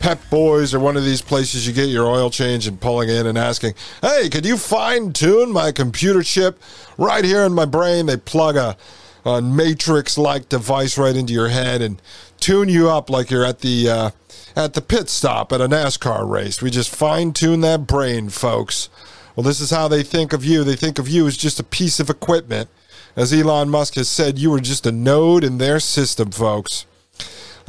Pep 0.00 0.18
Boys 0.30 0.74
or 0.74 0.80
one 0.80 0.96
of 0.96 1.04
these 1.04 1.22
places 1.22 1.66
you 1.66 1.72
get 1.72 1.90
your 1.90 2.06
oil 2.06 2.30
change 2.30 2.66
and 2.66 2.80
pulling 2.80 3.10
in 3.10 3.26
and 3.26 3.38
asking, 3.38 3.74
hey, 4.00 4.28
could 4.28 4.44
you 4.44 4.56
fine 4.56 5.12
tune 5.12 5.52
my 5.52 5.70
computer 5.70 6.22
chip 6.22 6.60
right 6.98 7.24
here 7.24 7.44
in 7.44 7.52
my 7.52 7.66
brain? 7.66 8.06
They 8.06 8.16
plug 8.16 8.56
a, 8.56 8.76
a 9.24 9.40
matrix 9.42 10.18
like 10.18 10.48
device 10.48 10.98
right 10.98 11.14
into 11.14 11.34
your 11.34 11.50
head 11.50 11.82
and 11.82 12.00
tune 12.40 12.70
you 12.70 12.88
up 12.88 13.10
like 13.10 13.30
you're 13.30 13.44
at 13.44 13.60
the 13.60 13.88
uh, 13.88 14.10
at 14.56 14.72
the 14.72 14.80
pit 14.80 15.10
stop 15.10 15.52
at 15.52 15.60
a 15.60 15.68
NASCAR 15.68 16.28
race. 16.28 16.60
We 16.60 16.70
just 16.70 16.94
fine 16.94 17.32
tune 17.32 17.60
that 17.60 17.86
brain, 17.86 18.30
folks. 18.30 18.88
Well, 19.36 19.44
this 19.44 19.60
is 19.60 19.70
how 19.70 19.86
they 19.86 20.02
think 20.02 20.32
of 20.32 20.44
you. 20.44 20.64
They 20.64 20.76
think 20.76 20.98
of 20.98 21.08
you 21.08 21.26
as 21.26 21.36
just 21.36 21.60
a 21.60 21.64
piece 21.64 22.00
of 22.00 22.10
equipment. 22.10 22.68
As 23.16 23.32
Elon 23.32 23.68
Musk 23.68 23.96
has 23.96 24.08
said, 24.08 24.38
you 24.38 24.52
are 24.54 24.60
just 24.60 24.86
a 24.86 24.92
node 24.92 25.44
in 25.44 25.58
their 25.58 25.78
system, 25.78 26.30
folks. 26.30 26.86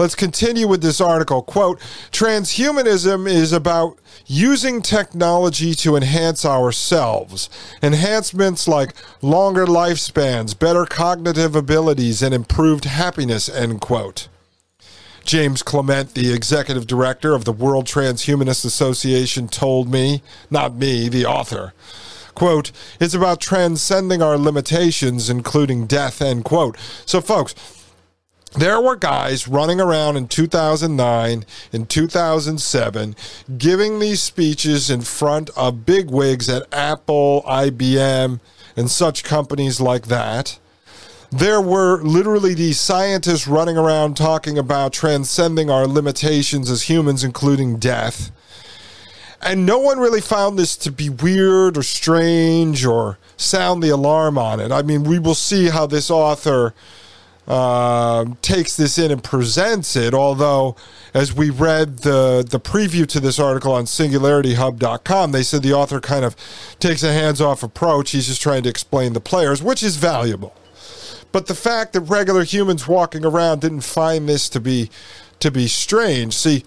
Let's 0.01 0.15
continue 0.15 0.67
with 0.67 0.81
this 0.81 1.00
article. 1.00 1.43
Quote 1.43 1.79
Transhumanism 2.12 3.29
is 3.29 3.53
about 3.53 4.00
using 4.25 4.81
technology 4.81 5.75
to 5.75 5.96
enhance 5.96 6.43
ourselves. 6.43 7.51
Enhancements 7.84 8.67
like 8.67 8.96
longer 9.22 9.67
lifespans, 9.67 10.58
better 10.58 10.88
cognitive 10.88 11.55
abilities, 11.55 12.24
and 12.24 12.34
improved 12.34 12.86
happiness. 12.86 13.48
End 13.48 13.79
quote. 13.79 14.27
James 15.24 15.62
Clement, 15.62 16.15
the 16.15 16.34
executive 16.34 16.88
director 16.88 17.36
of 17.36 17.46
the 17.46 17.53
World 17.53 17.86
Transhumanist 17.86 18.65
Association, 18.65 19.48
told 19.48 19.88
me, 19.88 20.24
not 20.50 20.74
me, 20.74 21.10
the 21.10 21.27
author. 21.27 21.75
Quote, 22.34 22.72
it's 23.00 23.13
about 23.13 23.39
transcending 23.39 24.24
our 24.24 24.36
limitations, 24.36 25.29
including 25.29 25.86
death, 25.86 26.24
end 26.24 26.43
quote. 26.43 26.75
So, 27.05 27.22
folks, 27.22 27.53
there 28.53 28.81
were 28.81 28.96
guys 28.96 29.48
running 29.48 29.79
around 29.79 30.17
in 30.17 30.27
2009, 30.27 31.46
in 31.72 31.86
2007, 31.86 33.15
giving 33.58 34.00
these 34.00 34.22
speeches 34.22 34.89
in 34.89 35.01
front 35.01 35.50
of 35.55 35.86
bigwigs 35.86 36.50
at 36.50 36.72
Apple, 36.74 37.43
IBM, 37.48 38.39
and 38.75 38.91
such 38.91 39.24
companies 39.24 39.79
like 39.79 40.08
that 40.08 40.60
there 41.31 41.62
were 41.62 42.01
literally 42.01 42.53
these 42.53 42.77
scientists 42.77 43.48
running 43.48 43.77
around 43.77 44.17
talking 44.17 44.58
about 44.58 44.91
transcending 44.91 45.70
our 45.70 45.88
limitations 45.88 46.70
as 46.70 46.84
humans, 46.84 47.24
including 47.24 47.77
death. 47.77 48.31
And 49.41 49.65
no 49.65 49.79
one 49.79 49.98
really 49.98 50.22
found 50.22 50.60
this 50.60 50.75
to 50.77 50.91
be 50.91 51.10
weird 51.10 51.77
or 51.77 51.84
strange 51.84 52.86
or 52.86 53.17
sound 53.38 53.81
the 53.81 53.89
alarm 53.89 54.38
on 54.38 54.60
it. 54.60 54.72
I 54.72 54.81
mean, 54.81 55.03
we 55.03 55.20
will 55.20 55.36
see 55.36 55.70
how 55.70 55.88
this 55.88 56.12
author 56.12 56.74
uh, 57.51 58.24
takes 58.41 58.77
this 58.77 58.98
in 58.98 59.12
and 59.12 59.22
presents 59.22 59.98
it. 59.98 60.13
Although, 60.13 60.77
as 61.13 61.34
we 61.34 61.50
read 61.50 62.00
the 62.00 62.48
the 62.50 62.62
preview 62.62 63.05
to 63.08 63.20
this 63.20 63.39
article 63.39 63.74
on 63.74 63.84
SingularityHub.com, 63.84 65.34
they 65.34 65.43
said 65.43 65.62
the 65.62 65.74
author 65.74 66.00
kind 66.00 66.24
of 66.24 66.38
takes 66.79 67.03
a 67.03 67.12
hands 67.12 67.41
off 67.41 67.62
approach. 67.62 68.12
He's 68.12 68.27
just 68.27 68.41
trying 68.41 68.63
to 68.63 68.70
explain 68.70 69.12
the 69.12 69.20
players, 69.20 69.62
which 69.62 69.84
is 69.84 69.98
valuable. 69.98 70.55
But 71.34 71.48
the 71.48 71.55
fact 71.55 71.91
that 71.91 72.01
regular 72.01 72.46
humans 72.46 72.88
walking 72.88 73.25
around 73.25 73.60
didn't 73.60 73.81
find 73.81 74.29
this 74.29 74.48
to 74.48 74.62
be 74.62 74.89
to 75.41 75.51
be 75.51 75.67
strange. 75.67 76.34
See, 76.34 76.63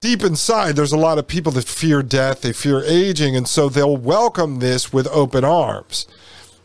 deep 0.00 0.22
inside 0.22 0.76
there's 0.76 0.92
a 0.92 0.96
lot 0.96 1.18
of 1.18 1.26
people 1.26 1.50
that 1.50 1.64
fear 1.64 2.00
death, 2.00 2.42
they 2.42 2.52
fear 2.52 2.84
aging, 2.84 3.34
and 3.34 3.48
so 3.48 3.68
they'll 3.68 3.96
welcome 3.96 4.60
this 4.60 4.92
with 4.92 5.08
open 5.08 5.44
arms. 5.44 6.06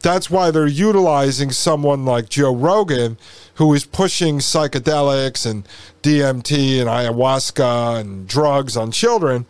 That's 0.01 0.29
why 0.29 0.51
they're 0.51 0.67
utilizing 0.67 1.51
someone 1.51 2.05
like 2.05 2.29
Joe 2.29 2.55
Rogan, 2.55 3.17
who 3.55 3.73
is 3.73 3.85
pushing 3.85 4.39
psychedelics 4.39 5.49
and 5.49 5.67
DMT 6.01 6.79
and 6.79 6.89
ayahuasca 6.89 7.99
and 7.99 8.27
drugs 8.27 8.77
on 8.77 8.91
children, 8.91 9.45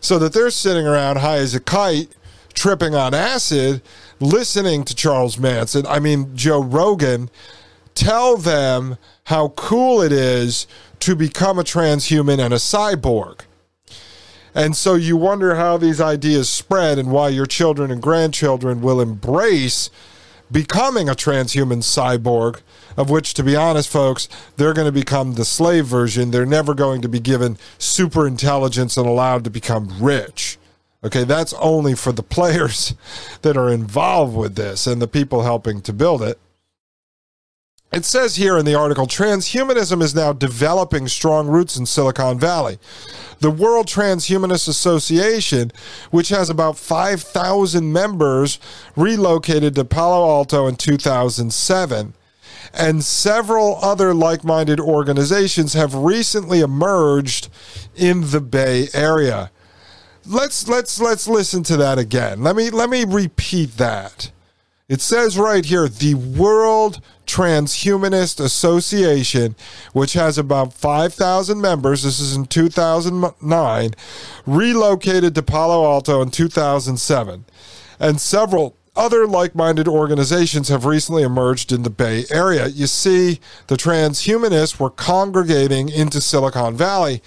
so 0.00 0.18
that 0.18 0.34
they're 0.34 0.50
sitting 0.50 0.86
around 0.86 1.18
high 1.18 1.38
as 1.38 1.54
a 1.54 1.60
kite, 1.60 2.10
tripping 2.52 2.94
on 2.94 3.14
acid, 3.14 3.80
listening 4.20 4.84
to 4.84 4.94
Charles 4.94 5.38
Manson, 5.38 5.86
I 5.86 5.98
mean, 5.98 6.36
Joe 6.36 6.62
Rogan, 6.62 7.30
tell 7.94 8.36
them 8.36 8.98
how 9.24 9.48
cool 9.56 10.02
it 10.02 10.12
is 10.12 10.66
to 11.00 11.16
become 11.16 11.58
a 11.58 11.64
transhuman 11.64 12.38
and 12.38 12.52
a 12.52 12.58
cyborg. 12.58 13.40
And 14.56 14.74
so 14.74 14.94
you 14.94 15.18
wonder 15.18 15.56
how 15.56 15.76
these 15.76 16.00
ideas 16.00 16.48
spread 16.48 16.98
and 16.98 17.12
why 17.12 17.28
your 17.28 17.44
children 17.44 17.90
and 17.90 18.00
grandchildren 18.00 18.80
will 18.80 19.02
embrace 19.02 19.90
becoming 20.50 21.10
a 21.10 21.14
transhuman 21.14 21.82
cyborg, 21.82 22.62
of 22.96 23.10
which, 23.10 23.34
to 23.34 23.42
be 23.42 23.54
honest, 23.54 23.90
folks, 23.90 24.30
they're 24.56 24.72
going 24.72 24.86
to 24.86 24.92
become 24.92 25.34
the 25.34 25.44
slave 25.44 25.84
version. 25.84 26.30
They're 26.30 26.46
never 26.46 26.72
going 26.72 27.02
to 27.02 27.08
be 27.08 27.20
given 27.20 27.58
super 27.76 28.26
intelligence 28.26 28.96
and 28.96 29.06
allowed 29.06 29.44
to 29.44 29.50
become 29.50 29.90
rich. 30.02 30.56
Okay, 31.04 31.24
that's 31.24 31.52
only 31.60 31.94
for 31.94 32.12
the 32.12 32.22
players 32.36 32.94
that 33.42 33.58
are 33.58 33.68
involved 33.68 34.34
with 34.34 34.56
this 34.56 34.86
and 34.86 35.02
the 35.02 35.08
people 35.08 35.42
helping 35.42 35.82
to 35.82 35.92
build 35.92 36.22
it. 36.22 36.38
It 37.96 38.04
says 38.04 38.36
here 38.36 38.58
in 38.58 38.66
the 38.66 38.74
article 38.74 39.06
transhumanism 39.06 40.02
is 40.02 40.14
now 40.14 40.34
developing 40.34 41.08
strong 41.08 41.48
roots 41.48 41.78
in 41.78 41.86
Silicon 41.86 42.38
Valley. 42.38 42.78
The 43.40 43.50
World 43.50 43.86
Transhumanist 43.86 44.68
Association, 44.68 45.72
which 46.10 46.28
has 46.28 46.50
about 46.50 46.76
5,000 46.76 47.90
members, 47.90 48.58
relocated 48.96 49.74
to 49.76 49.86
Palo 49.86 50.28
Alto 50.28 50.66
in 50.66 50.76
2007 50.76 52.12
and 52.74 53.02
several 53.02 53.78
other 53.80 54.12
like 54.12 54.44
minded 54.44 54.78
organizations 54.78 55.72
have 55.72 55.94
recently 55.94 56.60
emerged 56.60 57.48
in 57.94 58.30
the 58.30 58.42
Bay 58.42 58.88
Area 58.92 59.50
let's 60.26 60.68
let's 60.68 61.00
let's 61.00 61.28
listen 61.28 61.62
to 61.62 61.76
that 61.76 61.98
again. 61.98 62.42
Let 62.42 62.56
me 62.56 62.68
let 62.70 62.90
me 62.90 63.04
repeat 63.04 63.76
that. 63.76 64.32
It 64.88 65.00
says 65.00 65.36
right 65.36 65.64
here 65.64 65.88
the 65.88 66.14
World 66.14 67.00
Transhumanist 67.26 68.38
Association, 68.38 69.56
which 69.92 70.12
has 70.12 70.38
about 70.38 70.72
5,000 70.74 71.60
members, 71.60 72.04
this 72.04 72.20
is 72.20 72.36
in 72.36 72.46
2009, 72.46 73.90
relocated 74.46 75.34
to 75.34 75.42
Palo 75.42 75.84
Alto 75.90 76.22
in 76.22 76.30
2007. 76.30 77.46
And 77.98 78.20
several 78.20 78.76
other 78.94 79.26
like 79.26 79.56
minded 79.56 79.88
organizations 79.88 80.68
have 80.68 80.84
recently 80.84 81.24
emerged 81.24 81.72
in 81.72 81.82
the 81.82 81.90
Bay 81.90 82.24
Area. 82.30 82.68
You 82.68 82.86
see, 82.86 83.40
the 83.66 83.74
transhumanists 83.74 84.78
were 84.78 84.90
congregating 84.90 85.88
into 85.88 86.20
Silicon 86.20 86.76
Valley 86.76 87.22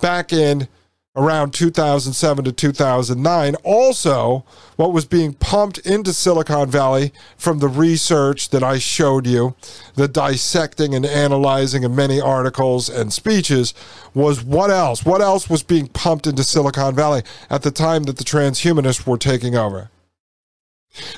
back 0.00 0.32
in 0.32 0.68
around 1.16 1.54
2007 1.54 2.44
to 2.44 2.52
2009. 2.52 3.54
Also, 3.62 4.44
what 4.76 4.92
was 4.92 5.04
being 5.04 5.32
pumped 5.34 5.78
into 5.78 6.12
Silicon 6.12 6.68
Valley 6.68 7.12
from 7.36 7.60
the 7.60 7.68
research 7.68 8.50
that 8.50 8.64
I 8.64 8.78
showed 8.78 9.26
you, 9.26 9.54
the 9.94 10.08
dissecting 10.08 10.94
and 10.94 11.06
analyzing 11.06 11.84
of 11.84 11.92
many 11.92 12.20
articles 12.20 12.88
and 12.88 13.12
speeches, 13.12 13.74
was 14.12 14.42
what 14.42 14.70
else? 14.70 15.04
What 15.04 15.20
else 15.20 15.48
was 15.48 15.62
being 15.62 15.86
pumped 15.86 16.26
into 16.26 16.42
Silicon 16.42 16.94
Valley 16.94 17.22
at 17.48 17.62
the 17.62 17.70
time 17.70 18.04
that 18.04 18.16
the 18.16 18.24
transhumanists 18.24 19.06
were 19.06 19.18
taking 19.18 19.54
over? 19.54 19.90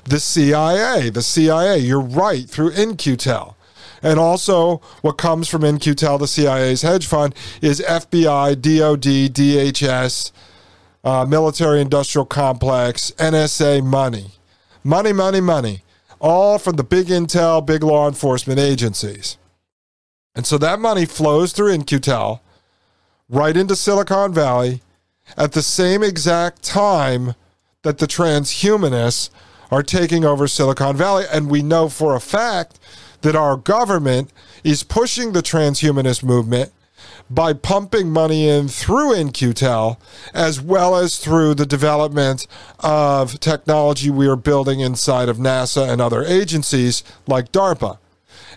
The 0.05 0.21
CIA, 0.21 1.11
the 1.11 1.23
CIA, 1.23 1.79
you're 1.79 2.01
right, 2.01 2.49
through 2.49 2.71
In-Q-Tel. 2.71 3.56
And 4.03 4.19
also, 4.19 4.79
what 5.03 5.19
comes 5.19 5.49
from 5.49 5.65
In-Q-Tel, 5.65 6.19
the 6.19 6.27
CIA's 6.27 6.83
hedge 6.83 7.07
fund, 7.07 7.35
is 7.61 7.81
FBI, 7.81 8.61
DOD, 8.61 9.33
DHS, 9.35 10.33
uh, 11.05 11.25
military 11.25 11.81
industrial 11.81 12.27
complex, 12.27 13.13
NSA 13.13 13.85
money. 13.85 14.33
Money, 14.85 15.13
money, 15.13 15.41
money. 15.41 15.83
All 16.21 16.59
from 16.59 16.77
the 16.77 16.85
big 16.85 17.07
intel, 17.07 17.65
big 17.65 17.83
law 17.83 18.09
enforcement 18.09 18.59
agencies. 18.59 19.37
And 20.35 20.47
so 20.47 20.59
that 20.59 20.79
money 20.79 21.07
flows 21.07 21.53
through 21.53 21.73
In-Q-Tel 21.73 22.43
right 23.29 23.57
into 23.57 23.75
Silicon 23.75 24.33
Valley 24.33 24.83
at 25.37 25.53
the 25.53 25.63
same 25.63 26.03
exact 26.03 26.63
time 26.63 27.35
that 27.83 27.99
the 27.99 28.07
transhumanists 28.07 29.31
are 29.71 29.83
taking 29.83 30.25
over 30.25 30.47
Silicon 30.47 30.97
Valley. 30.97 31.25
And 31.33 31.51
we 31.51 31.63
know 31.63 31.89
for 31.89 32.15
a 32.15 32.21
fact 32.21 32.79
that 33.27 33.35
our 33.35 33.57
government 33.57 34.33
is 34.62 34.85
pushing 34.85 35.33
the 35.33 35.43
transhumanist 35.43 36.23
movement 36.23 36.71
by 37.29 37.53
pumping 37.53 38.09
money 38.09 38.49
in 38.49 38.69
through 38.69 39.12
In-Q-Tel 39.15 39.99
as 40.33 40.61
well 40.61 40.95
as 40.95 41.19
through 41.19 41.55
the 41.55 41.67
development 41.67 42.47
of 42.79 43.41
technology 43.41 44.11
we 44.11 44.29
are 44.29 44.37
building 44.37 44.79
inside 44.79 45.29
of 45.29 45.39
NASA 45.39 45.89
and 45.89 46.01
other 46.01 46.23
agencies 46.23 47.03
like 47.27 47.51
DARPA. 47.51 47.99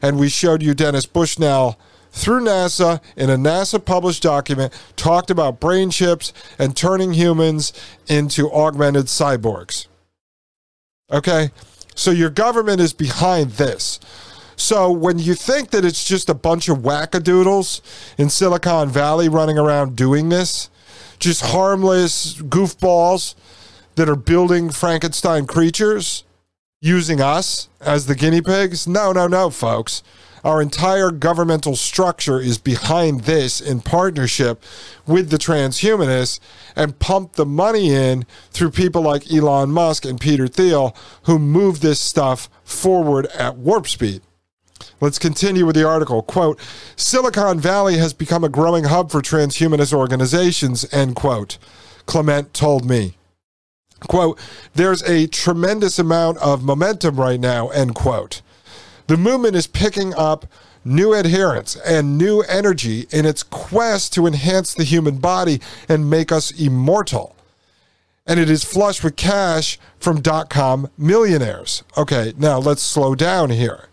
And 0.04 0.20
we 0.20 0.30
showed 0.30 0.62
you 0.62 0.76
Dennis 0.76 1.08
Bushnell 1.08 1.80
through 2.12 2.42
NASA 2.42 3.02
in 3.18 3.32
a 3.32 3.38
NASA 3.38 3.84
published 3.84 4.22
document 4.22 4.72
talked 4.96 5.32
about 5.32 5.60
brain 5.60 5.90
chips 5.90 6.32
and 6.60 6.78
turning 6.78 7.14
humans 7.14 7.74
into 8.08 8.52
augmented 8.52 9.06
cyborgs. 9.06 9.88
Okay? 11.12 11.50
So 11.96 12.12
your 12.12 12.30
government 12.30 12.82
is 12.82 12.94
behind 12.94 13.54
this. 13.54 14.00
So 14.60 14.92
when 14.92 15.20
you 15.20 15.36
think 15.36 15.70
that 15.70 15.86
it's 15.86 16.04
just 16.04 16.30
a 16.30 16.34
bunch 16.34 16.68
of 16.68 16.80
wackadoodles 16.80 17.80
in 18.18 18.30
Silicon 18.30 18.90
Valley 18.90 19.30
running 19.30 19.58
around 19.58 19.96
doing 19.96 20.28
this, 20.28 20.70
just 21.18 21.42
harmless 21.42 22.36
goofballs 22.36 23.36
that 23.96 24.10
are 24.10 24.18
building 24.18 24.70
Frankenstein 24.70 25.48
creatures 25.48 26.26
using 26.82 27.22
us 27.22 27.70
as 27.80 28.06
the 28.06 28.16
guinea 28.16 28.42
pigs, 28.42 28.86
no, 28.86 29.14
no, 29.14 29.28
no, 29.28 29.50
folks. 29.50 30.04
Our 30.44 30.62
entire 30.62 31.12
governmental 31.12 31.78
structure 31.78 32.40
is 32.40 32.58
behind 32.58 33.22
this 33.22 33.62
in 33.62 33.80
partnership 33.80 34.62
with 35.08 35.30
the 35.30 35.38
transhumanists 35.38 36.42
and 36.76 37.00
pump 37.00 37.34
the 37.34 37.46
money 37.46 37.94
in 37.94 38.26
through 38.52 38.72
people 38.72 39.02
like 39.02 39.32
Elon 39.32 39.72
Musk 39.72 40.04
and 40.04 40.20
Peter 40.20 40.48
Thiel 40.48 40.96
who 41.24 41.40
move 41.40 41.80
this 41.80 42.00
stuff 42.02 42.50
forward 42.66 43.26
at 43.28 43.56
warp 43.56 43.88
speed. 43.88 44.22
Let's 45.02 45.20
continue 45.20 45.66
with 45.66 45.76
the 45.76 45.88
article. 45.88 46.22
Quote, 46.22 46.60
Silicon 46.96 47.60
Valley 47.60 47.98
has 47.98 48.14
become 48.14 48.44
a 48.44 48.50
growing 48.50 48.86
hub 48.86 49.12
for 49.12 49.22
transhumanist 49.22 49.94
organizations, 49.94 50.86
end 50.94 51.16
quote. 51.16 51.58
Clement 52.06 52.54
told 52.54 52.86
me. 52.86 53.16
Quote, 54.08 54.40
there's 54.76 55.04
a 55.04 55.28
tremendous 55.28 56.00
amount 56.00 56.38
of 56.38 56.64
momentum 56.64 57.20
right 57.20 57.40
now, 57.40 57.68
end 57.70 57.96
quote. 57.96 58.42
The 59.08 59.18
movement 59.18 59.56
is 59.56 59.68
picking 59.68 60.14
up 60.16 60.46
new 60.86 61.14
adherents 61.14 61.76
and 61.76 62.18
new 62.18 62.42
energy 62.44 63.06
in 63.12 63.26
its 63.26 63.44
quest 63.44 64.14
to 64.14 64.26
enhance 64.26 64.74
the 64.74 64.86
human 64.86 65.18
body 65.18 65.60
and 65.90 66.10
make 66.10 66.32
us 66.32 66.52
immortal. 66.52 67.36
And 68.26 68.40
it 68.40 68.50
is 68.50 68.64
flush 68.64 69.04
with 69.04 69.18
cash 69.18 69.78
from 70.00 70.22
dot 70.22 70.50
com 70.50 70.90
millionaires. 70.98 71.84
Okay, 71.98 72.34
now 72.38 72.60
let's 72.60 72.82
slow 72.82 73.16
down 73.16 73.50
here 73.50 73.89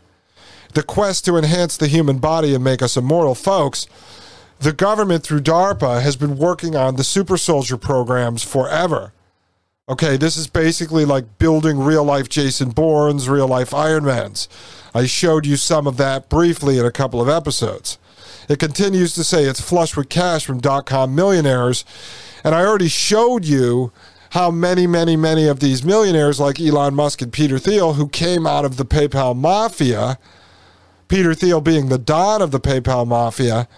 the 0.76 0.82
quest 0.82 1.24
to 1.24 1.36
enhance 1.38 1.76
the 1.78 1.88
human 1.88 2.18
body 2.18 2.54
and 2.54 2.62
make 2.62 2.82
us 2.82 2.98
immortal, 2.98 3.34
folks, 3.34 3.86
the 4.60 4.74
government 4.74 5.24
through 5.24 5.40
DARPA 5.40 6.02
has 6.02 6.16
been 6.16 6.36
working 6.36 6.76
on 6.76 6.96
the 6.96 7.02
super 7.02 7.38
soldier 7.38 7.78
programs 7.78 8.42
forever. 8.42 9.12
Okay, 9.88 10.18
this 10.18 10.36
is 10.36 10.46
basically 10.46 11.06
like 11.06 11.38
building 11.38 11.78
real 11.78 12.04
life 12.04 12.28
Jason 12.28 12.70
Bournes, 12.70 13.26
real 13.26 13.48
life 13.48 13.70
Ironmans. 13.70 14.48
I 14.94 15.06
showed 15.06 15.46
you 15.46 15.56
some 15.56 15.86
of 15.86 15.96
that 15.96 16.28
briefly 16.28 16.78
in 16.78 16.84
a 16.84 16.92
couple 16.92 17.22
of 17.22 17.28
episodes. 17.28 17.96
It 18.46 18.58
continues 18.58 19.14
to 19.14 19.24
say 19.24 19.44
it's 19.44 19.60
flush 19.60 19.96
with 19.96 20.10
cash 20.10 20.44
from 20.44 20.60
dot 20.60 20.84
com 20.84 21.14
millionaires. 21.14 21.86
And 22.44 22.54
I 22.54 22.66
already 22.66 22.88
showed 22.88 23.46
you 23.46 23.92
how 24.30 24.50
many, 24.50 24.86
many, 24.86 25.16
many 25.16 25.48
of 25.48 25.60
these 25.60 25.84
millionaires, 25.84 26.38
like 26.38 26.60
Elon 26.60 26.94
Musk 26.94 27.22
and 27.22 27.32
Peter 27.32 27.58
Thiel, 27.58 27.94
who 27.94 28.08
came 28.08 28.46
out 28.46 28.66
of 28.66 28.76
the 28.76 28.84
PayPal 28.84 29.34
mafia, 29.34 30.18
Peter 31.08 31.34
Thiel 31.34 31.60
being 31.60 31.88
the 31.88 31.98
don 31.98 32.42
of 32.42 32.50
the 32.50 32.60
PayPal 32.60 33.06
mafia, 33.06 33.68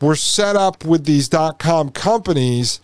were 0.00 0.16
set 0.16 0.56
up 0.56 0.84
with 0.84 1.04
these 1.04 1.28
dot 1.28 1.58
com 1.58 1.90
companies 1.90 2.80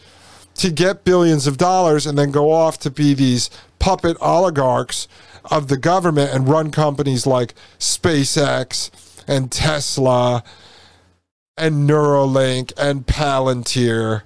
to 0.54 0.70
get 0.70 1.04
billions 1.04 1.46
of 1.46 1.56
dollars 1.56 2.06
and 2.06 2.18
then 2.18 2.30
go 2.30 2.50
off 2.50 2.78
to 2.80 2.90
be 2.90 3.14
these 3.14 3.50
puppet 3.78 4.16
oligarchs 4.20 5.08
of 5.50 5.68
the 5.68 5.76
government 5.76 6.32
and 6.32 6.48
run 6.48 6.70
companies 6.70 7.26
like 7.26 7.54
SpaceX 7.78 8.90
and 9.26 9.50
Tesla 9.50 10.42
and 11.56 11.88
Neuralink 11.88 12.72
and 12.76 13.06
Palantir 13.06 14.22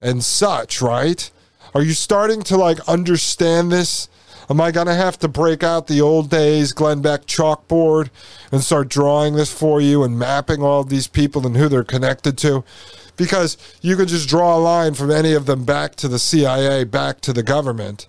and 0.00 0.22
such, 0.22 0.80
right? 0.80 1.30
Are 1.74 1.82
you 1.82 1.92
starting 1.92 2.42
to 2.42 2.56
like 2.56 2.78
understand 2.88 3.70
this? 3.70 4.08
Am 4.50 4.62
I 4.62 4.70
going 4.70 4.86
to 4.86 4.94
have 4.94 5.18
to 5.18 5.28
break 5.28 5.62
out 5.62 5.88
the 5.88 6.00
old 6.00 6.30
days 6.30 6.72
Glenn 6.72 7.02
Beck 7.02 7.26
chalkboard 7.26 8.08
and 8.50 8.64
start 8.64 8.88
drawing 8.88 9.34
this 9.34 9.52
for 9.52 9.78
you 9.78 10.02
and 10.02 10.18
mapping 10.18 10.62
all 10.62 10.84
these 10.84 11.06
people 11.06 11.46
and 11.46 11.54
who 11.54 11.68
they're 11.68 11.84
connected 11.84 12.38
to? 12.38 12.64
Because 13.16 13.58
you 13.82 13.94
can 13.94 14.08
just 14.08 14.26
draw 14.26 14.56
a 14.56 14.58
line 14.58 14.94
from 14.94 15.10
any 15.10 15.34
of 15.34 15.44
them 15.44 15.64
back 15.64 15.96
to 15.96 16.08
the 16.08 16.18
CIA, 16.18 16.84
back 16.84 17.20
to 17.22 17.34
the 17.34 17.42
government. 17.42 18.06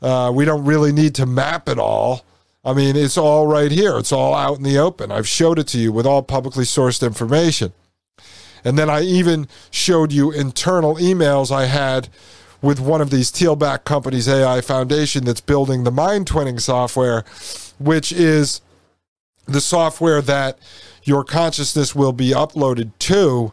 Uh, 0.00 0.32
we 0.34 0.46
don't 0.46 0.64
really 0.64 0.92
need 0.92 1.14
to 1.16 1.26
map 1.26 1.68
it 1.68 1.78
all. 1.78 2.24
I 2.64 2.72
mean, 2.72 2.96
it's 2.96 3.18
all 3.18 3.46
right 3.46 3.70
here. 3.70 3.98
It's 3.98 4.12
all 4.12 4.34
out 4.34 4.56
in 4.56 4.62
the 4.62 4.78
open. 4.78 5.12
I've 5.12 5.28
showed 5.28 5.58
it 5.58 5.68
to 5.68 5.78
you 5.78 5.92
with 5.92 6.06
all 6.06 6.22
publicly 6.22 6.64
sourced 6.64 7.06
information. 7.06 7.72
And 8.64 8.78
then 8.78 8.88
I 8.88 9.02
even 9.02 9.48
showed 9.70 10.12
you 10.12 10.30
internal 10.30 10.96
emails 10.96 11.50
I 11.50 11.66
had 11.66 12.08
with 12.60 12.80
one 12.80 13.00
of 13.00 13.10
these 13.10 13.30
Thiel-backed 13.30 13.84
companies, 13.84 14.28
AI 14.28 14.60
Foundation, 14.60 15.24
that's 15.24 15.40
building 15.40 15.84
the 15.84 15.90
mind 15.90 16.26
twinning 16.26 16.60
software, 16.60 17.24
which 17.78 18.12
is 18.12 18.60
the 19.46 19.60
software 19.60 20.20
that 20.22 20.58
your 21.04 21.24
consciousness 21.24 21.94
will 21.94 22.12
be 22.12 22.30
uploaded 22.30 22.90
to 22.98 23.52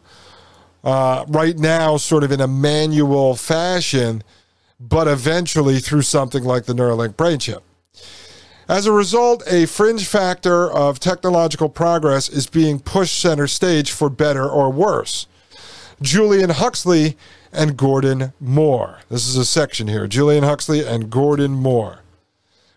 uh, 0.84 1.24
right 1.26 1.58
now, 1.58 1.96
sort 1.96 2.22
of 2.22 2.30
in 2.30 2.40
a 2.40 2.46
manual 2.46 3.34
fashion, 3.34 4.22
but 4.78 5.08
eventually 5.08 5.80
through 5.80 6.02
something 6.02 6.44
like 6.44 6.66
the 6.66 6.74
Neuralink 6.74 7.16
brain 7.16 7.38
chip. 7.38 7.62
As 8.68 8.86
a 8.86 8.92
result, 8.92 9.42
a 9.48 9.66
fringe 9.66 10.06
factor 10.06 10.70
of 10.70 11.00
technological 11.00 11.68
progress 11.68 12.28
is 12.28 12.46
being 12.46 12.80
pushed 12.80 13.18
center 13.18 13.46
stage 13.46 13.90
for 13.90 14.10
better 14.10 14.48
or 14.48 14.70
worse. 14.70 15.26
Julian 16.02 16.50
Huxley 16.50 17.16
and 17.52 17.76
Gordon 17.76 18.34
Moore. 18.38 19.00
This 19.08 19.26
is 19.26 19.36
a 19.36 19.46
section 19.46 19.88
here 19.88 20.06
Julian 20.06 20.44
Huxley 20.44 20.86
and 20.86 21.08
Gordon 21.08 21.52
Moore. 21.52 22.00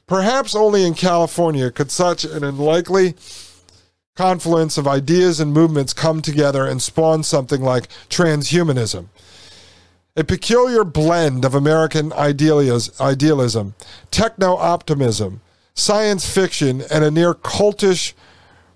Perhaps 0.08 0.55
only 0.55 0.86
in 0.86 0.93
California 0.93 1.69
could 1.69 1.91
such 1.91 2.23
an 2.23 2.43
unlikely 2.43 3.15
confluence 4.15 4.77
of 4.77 4.88
ideas 4.88 5.39
and 5.39 5.53
movements 5.53 5.93
come 5.93 6.21
together 6.21 6.65
and 6.65 6.82
spawn 6.82 7.23
something 7.23 7.62
like 7.62 7.89
transhumanism. 8.10 9.08
A 10.15 10.23
peculiar 10.23 10.84
blend 10.84 11.45
of 11.45 11.53
American 11.53 12.12
idealism, 12.13 13.75
techno 14.12 14.55
optimism, 14.58 15.41
science 15.73 16.29
fiction, 16.29 16.82
and 16.91 17.03
a 17.03 17.12
near 17.12 17.34
cultish 17.34 18.13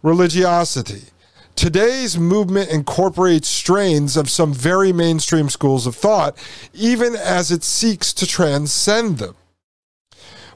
religiosity. 0.01 1.12
Today's 1.55 2.17
movement 2.17 2.69
incorporates 2.69 3.47
strains 3.47 4.17
of 4.17 4.29
some 4.29 4.53
very 4.53 4.91
mainstream 4.91 5.49
schools 5.49 5.85
of 5.85 5.95
thought, 5.95 6.35
even 6.73 7.15
as 7.15 7.51
it 7.51 7.63
seeks 7.63 8.11
to 8.13 8.27
transcend 8.27 9.19
them. 9.19 9.35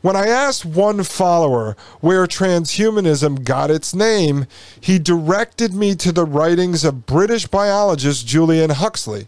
When 0.01 0.15
I 0.15 0.27
asked 0.27 0.65
one 0.65 1.03
follower 1.03 1.75
where 2.01 2.27
transhumanism 2.27 3.43
got 3.43 3.71
its 3.71 3.93
name, 3.93 4.45
he 4.79 4.99
directed 4.99 5.73
me 5.73 5.95
to 5.95 6.11
the 6.11 6.25
writings 6.25 6.83
of 6.83 7.05
British 7.05 7.47
biologist 7.47 8.27
Julian 8.27 8.69
Huxley, 8.69 9.27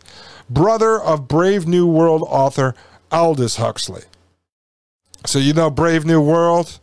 brother 0.49 0.99
of 0.99 1.27
Brave 1.27 1.67
New 1.67 1.87
World 1.87 2.23
author 2.27 2.75
Aldous 3.11 3.57
Huxley. 3.57 4.03
So, 5.25 5.39
you 5.39 5.53
know 5.53 5.69
Brave 5.69 6.05
New 6.05 6.21
World? 6.21 6.79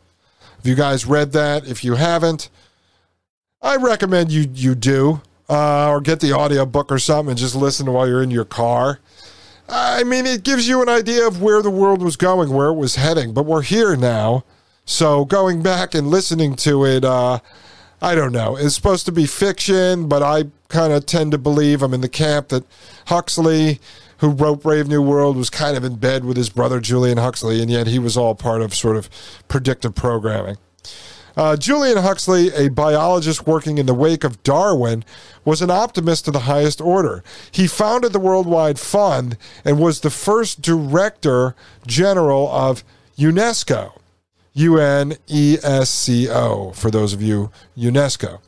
Have 0.57 0.67
you 0.67 0.75
guys 0.75 1.07
read 1.07 1.33
that? 1.33 1.67
If 1.67 1.85
you 1.85 1.95
haven't, 1.95 2.51
I 3.63 3.77
recommend 3.77 4.31
you 4.31 4.49
you 4.53 4.75
do, 4.75 5.23
uh, 5.49 5.89
or 5.89 6.01
get 6.01 6.21
the 6.21 6.33
audio 6.33 6.67
book 6.67 6.93
or 6.93 6.99
something 6.99 7.31
and 7.31 7.39
just 7.39 7.55
listen 7.55 7.91
while 7.91 8.07
you're 8.07 8.23
in 8.23 8.31
your 8.31 8.45
car. 8.45 9.01
I 9.69 10.05
mean, 10.05 10.27
it 10.27 10.45
gives 10.45 10.69
you 10.69 10.83
an 10.83 10.89
idea 10.89 11.27
of 11.27 11.43
where 11.43 11.63
the 11.63 11.71
world 11.71 12.03
was 12.03 12.17
going, 12.17 12.53
where 12.53 12.69
it 12.69 12.75
was 12.75 12.97
heading. 12.97 13.33
But 13.33 13.47
we're 13.47 13.63
here 13.63 13.97
now, 13.97 14.45
so 14.85 15.25
going 15.25 15.63
back 15.63 15.95
and 15.95 16.09
listening 16.09 16.55
to 16.57 16.85
it, 16.85 17.05
uh, 17.05 17.41
I 18.01 18.15
don't 18.15 18.33
know. 18.33 18.57
It's 18.57 18.75
supposed 18.75 19.07
to 19.07 19.13
be 19.13 19.27
fiction, 19.27 20.07
but 20.07 20.23
I 20.23 20.45
kind 20.69 20.93
of 20.93 21.07
tend 21.07 21.33
to 21.33 21.39
believe 21.39 21.83
I'm 21.83 21.95
in 21.95 22.03
the 22.03 22.09
camp 22.09 22.49
that 22.49 22.65
Huxley, 23.07 23.81
who 24.19 24.31
wrote 24.31 24.63
Brave 24.63 24.87
New 24.87 25.03
World, 25.03 25.37
was 25.37 25.51
kind 25.51 25.77
of 25.77 25.83
in 25.83 25.97
bed 25.97 26.25
with 26.25 26.37
his 26.37 26.51
brother 26.51 26.79
Julian 26.79 27.19
Huxley, 27.19 27.61
and 27.61 27.71
yet 27.71 27.87
he 27.87 27.99
was 27.99 28.17
all 28.17 28.35
part 28.35 28.61
of 28.61 28.75
sort 28.75 28.97
of 28.97 29.09
predictive 29.49 29.95
programming. 29.95 30.59
Uh, 31.37 31.55
Julian 31.57 31.99
Huxley, 31.99 32.49
a 32.55 32.71
biologist 32.71 33.47
working 33.47 33.77
in 33.77 33.85
the 33.85 33.95
wake 33.95 34.25
of 34.25 34.43
Darwin, 34.43 35.05
was 35.45 35.61
an 35.61 35.71
optimist 35.71 36.25
to 36.25 36.31
the 36.31 36.41
highest 36.41 36.81
order. 36.81 37.23
He 37.51 37.67
founded 37.67 38.13
the 38.13 38.19
Worldwide 38.19 38.79
Fund 38.79 39.37
and 39.65 39.79
was 39.79 40.01
the 40.01 40.11
first 40.11 40.63
director 40.63 41.55
general 41.87 42.51
of 42.51 42.83
UNESCO. 43.19 43.93
U 44.55 44.79
N 44.79 45.17
E 45.27 45.59
S 45.63 45.91
C 45.91 46.31
O, 46.31 46.73
for 46.73 46.91
those 46.91 47.13
of 47.13 47.21
you, 47.21 47.51
UNESCO. 47.77 48.41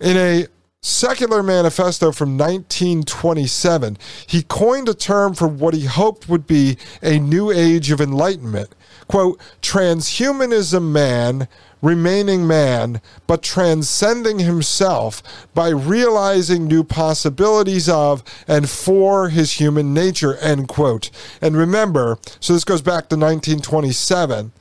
In 0.00 0.16
a 0.16 0.46
secular 0.80 1.42
manifesto 1.42 2.12
from 2.12 2.38
1927, 2.38 3.98
he 4.26 4.42
coined 4.42 4.88
a 4.88 4.94
term 4.94 5.34
for 5.34 5.46
what 5.46 5.74
he 5.74 5.84
hoped 5.84 6.30
would 6.30 6.46
be 6.46 6.78
a 7.02 7.18
new 7.18 7.50
age 7.50 7.90
of 7.90 8.00
enlightenment. 8.00 8.74
Quote, 9.08 9.40
transhumanism 9.62 10.90
man 10.90 11.48
remaining 11.82 12.46
man, 12.46 13.00
but 13.26 13.42
transcending 13.42 14.40
himself 14.40 15.22
by 15.54 15.68
realizing 15.68 16.66
new 16.66 16.82
possibilities 16.82 17.88
of 17.88 18.22
and 18.46 18.68
for 18.68 19.28
his 19.28 19.52
human 19.52 19.94
nature, 19.94 20.36
end 20.36 20.68
quote. 20.68 21.10
And 21.40 21.56
remember, 21.56 22.18
so 22.40 22.52
this 22.52 22.64
goes 22.64 22.82
back 22.82 23.08
to 23.08 23.16
1927, 23.16 24.52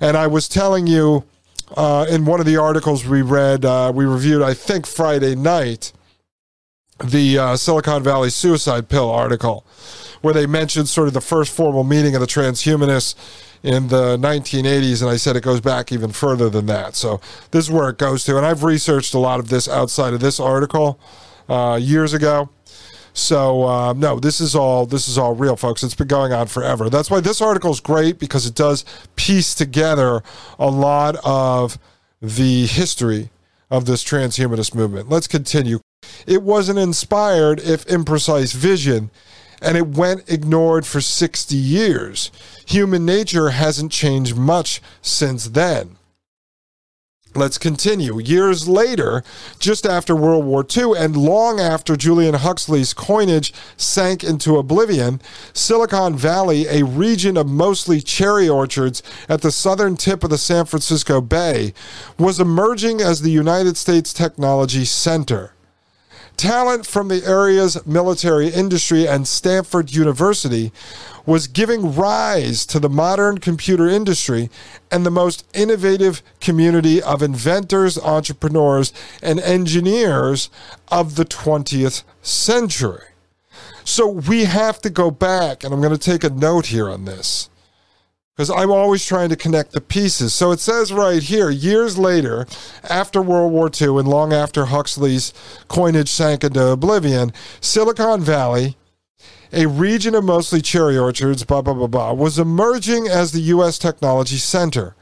and 0.00 0.16
I 0.16 0.26
was 0.26 0.48
telling 0.48 0.86
you 0.86 1.24
uh, 1.76 2.06
in 2.08 2.24
one 2.24 2.40
of 2.40 2.46
the 2.46 2.56
articles 2.56 3.04
we 3.04 3.22
read, 3.22 3.64
uh, 3.64 3.92
we 3.94 4.04
reviewed, 4.04 4.42
I 4.42 4.54
think 4.54 4.86
Friday 4.86 5.34
night, 5.34 5.92
the 7.04 7.38
uh, 7.38 7.56
Silicon 7.56 8.02
Valley 8.02 8.30
suicide 8.30 8.88
pill 8.88 9.10
article, 9.10 9.66
where 10.22 10.32
they 10.32 10.46
mentioned 10.46 10.88
sort 10.88 11.08
of 11.08 11.14
the 11.14 11.20
first 11.20 11.52
formal 11.52 11.84
meeting 11.84 12.14
of 12.14 12.20
the 12.20 12.26
transhumanists 12.26 13.14
in 13.66 13.88
the 13.88 14.16
1980s, 14.18 15.02
and 15.02 15.10
I 15.10 15.16
said 15.16 15.34
it 15.34 15.42
goes 15.42 15.60
back 15.60 15.90
even 15.90 16.12
further 16.12 16.48
than 16.48 16.66
that. 16.66 16.94
So 16.94 17.20
this 17.50 17.64
is 17.64 17.70
where 17.70 17.88
it 17.88 17.98
goes 17.98 18.22
to, 18.24 18.36
and 18.36 18.46
I've 18.46 18.62
researched 18.62 19.12
a 19.12 19.18
lot 19.18 19.40
of 19.40 19.48
this 19.48 19.68
outside 19.68 20.14
of 20.14 20.20
this 20.20 20.38
article 20.38 21.00
uh, 21.48 21.76
years 21.82 22.14
ago. 22.14 22.48
So 23.12 23.64
uh, 23.64 23.92
no, 23.94 24.20
this 24.20 24.40
is 24.40 24.54
all 24.54 24.86
this 24.86 25.08
is 25.08 25.18
all 25.18 25.34
real, 25.34 25.56
folks. 25.56 25.82
It's 25.82 25.96
been 25.96 26.06
going 26.06 26.32
on 26.32 26.46
forever. 26.46 26.88
That's 26.88 27.10
why 27.10 27.18
this 27.18 27.40
article 27.40 27.72
is 27.72 27.80
great 27.80 28.20
because 28.20 28.46
it 28.46 28.54
does 28.54 28.84
piece 29.16 29.52
together 29.52 30.22
a 30.60 30.70
lot 30.70 31.16
of 31.24 31.76
the 32.22 32.66
history 32.66 33.30
of 33.68 33.86
this 33.86 34.04
transhumanist 34.04 34.76
movement. 34.76 35.08
Let's 35.08 35.26
continue. 35.26 35.80
It 36.24 36.42
wasn't 36.42 36.78
inspired, 36.78 37.58
if 37.58 37.84
imprecise, 37.86 38.54
vision, 38.54 39.10
and 39.60 39.76
it 39.76 39.88
went 39.88 40.30
ignored 40.30 40.86
for 40.86 41.00
60 41.00 41.56
years. 41.56 42.30
Human 42.66 43.04
nature 43.04 43.50
hasn't 43.50 43.92
changed 43.92 44.36
much 44.36 44.80
since 45.02 45.48
then. 45.48 45.96
Let's 47.36 47.58
continue. 47.58 48.18
Years 48.18 48.66
later, 48.66 49.22
just 49.58 49.84
after 49.84 50.16
World 50.16 50.46
War 50.46 50.64
II 50.74 50.94
and 50.96 51.14
long 51.14 51.60
after 51.60 51.94
Julian 51.94 52.34
Huxley's 52.34 52.94
coinage 52.94 53.52
sank 53.76 54.24
into 54.24 54.56
oblivion, 54.56 55.20
Silicon 55.52 56.16
Valley, 56.16 56.66
a 56.66 56.82
region 56.82 57.36
of 57.36 57.46
mostly 57.46 58.00
cherry 58.00 58.48
orchards 58.48 59.02
at 59.28 59.42
the 59.42 59.52
southern 59.52 59.98
tip 59.98 60.24
of 60.24 60.30
the 60.30 60.38
San 60.38 60.64
Francisco 60.64 61.20
Bay, 61.20 61.74
was 62.18 62.40
emerging 62.40 63.02
as 63.02 63.20
the 63.20 63.30
United 63.30 63.76
States 63.76 64.14
technology 64.14 64.86
center. 64.86 65.52
Talent 66.36 66.86
from 66.86 67.08
the 67.08 67.24
area's 67.24 67.84
military 67.86 68.48
industry 68.48 69.08
and 69.08 69.26
Stanford 69.26 69.94
University 69.94 70.70
was 71.24 71.46
giving 71.46 71.94
rise 71.94 72.66
to 72.66 72.78
the 72.78 72.90
modern 72.90 73.38
computer 73.38 73.88
industry 73.88 74.50
and 74.90 75.04
the 75.04 75.10
most 75.10 75.46
innovative 75.54 76.22
community 76.40 77.02
of 77.02 77.22
inventors, 77.22 77.98
entrepreneurs, 77.98 78.92
and 79.22 79.40
engineers 79.40 80.50
of 80.88 81.16
the 81.16 81.24
20th 81.24 82.04
century. 82.20 83.04
So 83.84 84.06
we 84.06 84.44
have 84.44 84.80
to 84.82 84.90
go 84.90 85.10
back, 85.10 85.64
and 85.64 85.72
I'm 85.72 85.80
going 85.80 85.96
to 85.96 85.98
take 85.98 86.22
a 86.22 86.30
note 86.30 86.66
here 86.66 86.90
on 86.90 87.06
this 87.06 87.48
because 88.36 88.50
I'm 88.50 88.70
always 88.70 89.06
trying 89.06 89.30
to 89.30 89.36
connect 89.36 89.72
the 89.72 89.80
pieces. 89.80 90.34
So 90.34 90.52
it 90.52 90.60
says 90.60 90.92
right 90.92 91.22
here, 91.22 91.48
years 91.48 91.96
later, 91.96 92.46
after 92.84 93.22
World 93.22 93.50
War 93.50 93.70
II 93.80 93.98
and 93.98 94.06
long 94.06 94.34
after 94.34 94.66
Huxley's 94.66 95.32
coinage 95.68 96.10
sank 96.10 96.44
into 96.44 96.66
oblivion, 96.66 97.32
Silicon 97.62 98.20
Valley, 98.20 98.76
a 99.54 99.64
region 99.66 100.14
of 100.14 100.24
mostly 100.24 100.60
cherry 100.60 100.98
orchards, 100.98 101.44
blah, 101.44 101.62
blah, 101.62 101.72
blah, 101.72 101.86
blah, 101.86 102.12
was 102.12 102.38
emerging 102.38 103.08
as 103.08 103.32
the 103.32 103.40
U.S. 103.40 103.78
technology 103.78 104.36
center. 104.36 104.94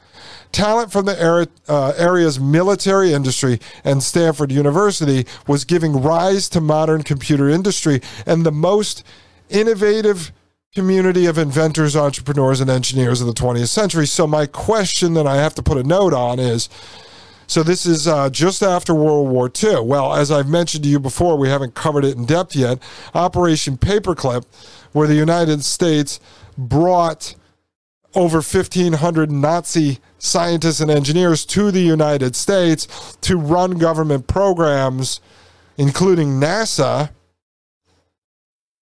Talent 0.53 0.93
from 0.93 1.05
the 1.05 1.49
uh, 1.67 1.93
area's 1.97 2.39
military 2.39 3.11
industry 3.11 3.59
and 3.83 4.01
Stanford 4.01 4.49
University 4.49 5.25
was 5.45 5.65
giving 5.65 6.01
rise 6.01 6.47
to 6.49 6.61
modern 6.61 7.03
computer 7.03 7.49
industry 7.49 7.99
and 8.25 8.45
the 8.45 8.51
most 8.53 9.03
innovative 9.49 10.31
community 10.75 11.25
of 11.25 11.37
inventors, 11.37 11.95
entrepreneurs, 11.95 12.59
and 12.59 12.69
engineers 12.69 13.21
of 13.21 13.27
the 13.27 13.33
20th 13.33 13.69
century. 13.69 14.05
So, 14.05 14.27
my 14.27 14.45
question 14.45 15.13
that 15.13 15.25
I 15.25 15.37
have 15.37 15.55
to 15.55 15.63
put 15.63 15.77
a 15.77 15.83
note 15.83 16.13
on 16.13 16.37
is 16.37 16.69
so, 17.47 17.61
this 17.61 17.85
is 17.85 18.07
uh, 18.07 18.29
just 18.29 18.63
after 18.63 18.93
World 18.93 19.29
War 19.29 19.51
II. 19.63 19.81
Well, 19.81 20.15
as 20.15 20.31
I've 20.31 20.49
mentioned 20.49 20.83
to 20.83 20.89
you 20.89 20.99
before, 20.99 21.37
we 21.37 21.47
haven't 21.47 21.75
covered 21.75 22.03
it 22.03 22.17
in 22.17 22.25
depth 22.25 22.55
yet. 22.55 22.79
Operation 23.13 23.77
Paperclip, 23.77 24.45
where 24.93 25.07
the 25.07 25.15
United 25.15 25.63
States 25.63 26.19
brought 26.57 27.35
over 28.15 28.37
1,500 28.37 29.31
Nazi 29.31 29.99
scientists 30.17 30.79
and 30.79 30.89
engineers 30.89 31.45
to 31.45 31.69
the 31.69 31.81
United 31.81 32.35
States 32.35 33.15
to 33.21 33.37
run 33.37 33.71
government 33.71 34.25
programs, 34.25 35.19
including 35.77 36.39
NASA 36.39 37.11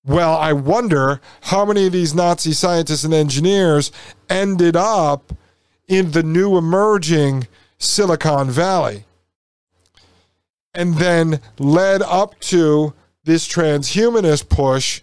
well, 0.05 0.35
I 0.35 0.53
wonder 0.53 1.21
how 1.41 1.65
many 1.65 1.87
of 1.87 1.93
these 1.93 2.13
Nazi 2.13 2.51
scientists 2.51 3.03
and 3.03 3.13
engineers 3.13 3.91
ended 4.29 4.75
up 4.75 5.33
in 5.87 6.11
the 6.11 6.23
new 6.23 6.57
emerging 6.57 7.47
Silicon 7.77 8.49
Valley 8.49 9.05
and 10.73 10.95
then 10.95 11.39
led 11.59 12.01
up 12.01 12.39
to 12.39 12.93
this 13.23 13.47
transhumanist 13.47 14.49
push 14.49 15.01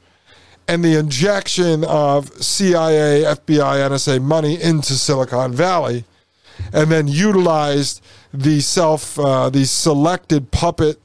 and 0.68 0.84
the 0.84 0.98
injection 0.98 1.84
of 1.84 2.28
CIA, 2.42 3.22
FBI, 3.24 3.88
NSA 3.88 4.22
money 4.22 4.60
into 4.60 4.94
Silicon 4.94 5.52
Valley, 5.52 6.04
and 6.72 6.90
then 6.92 7.08
utilized 7.08 8.02
the 8.32 8.60
self, 8.60 9.18
uh, 9.18 9.48
these 9.50 9.70
selected 9.70 10.50
puppet 10.50 11.00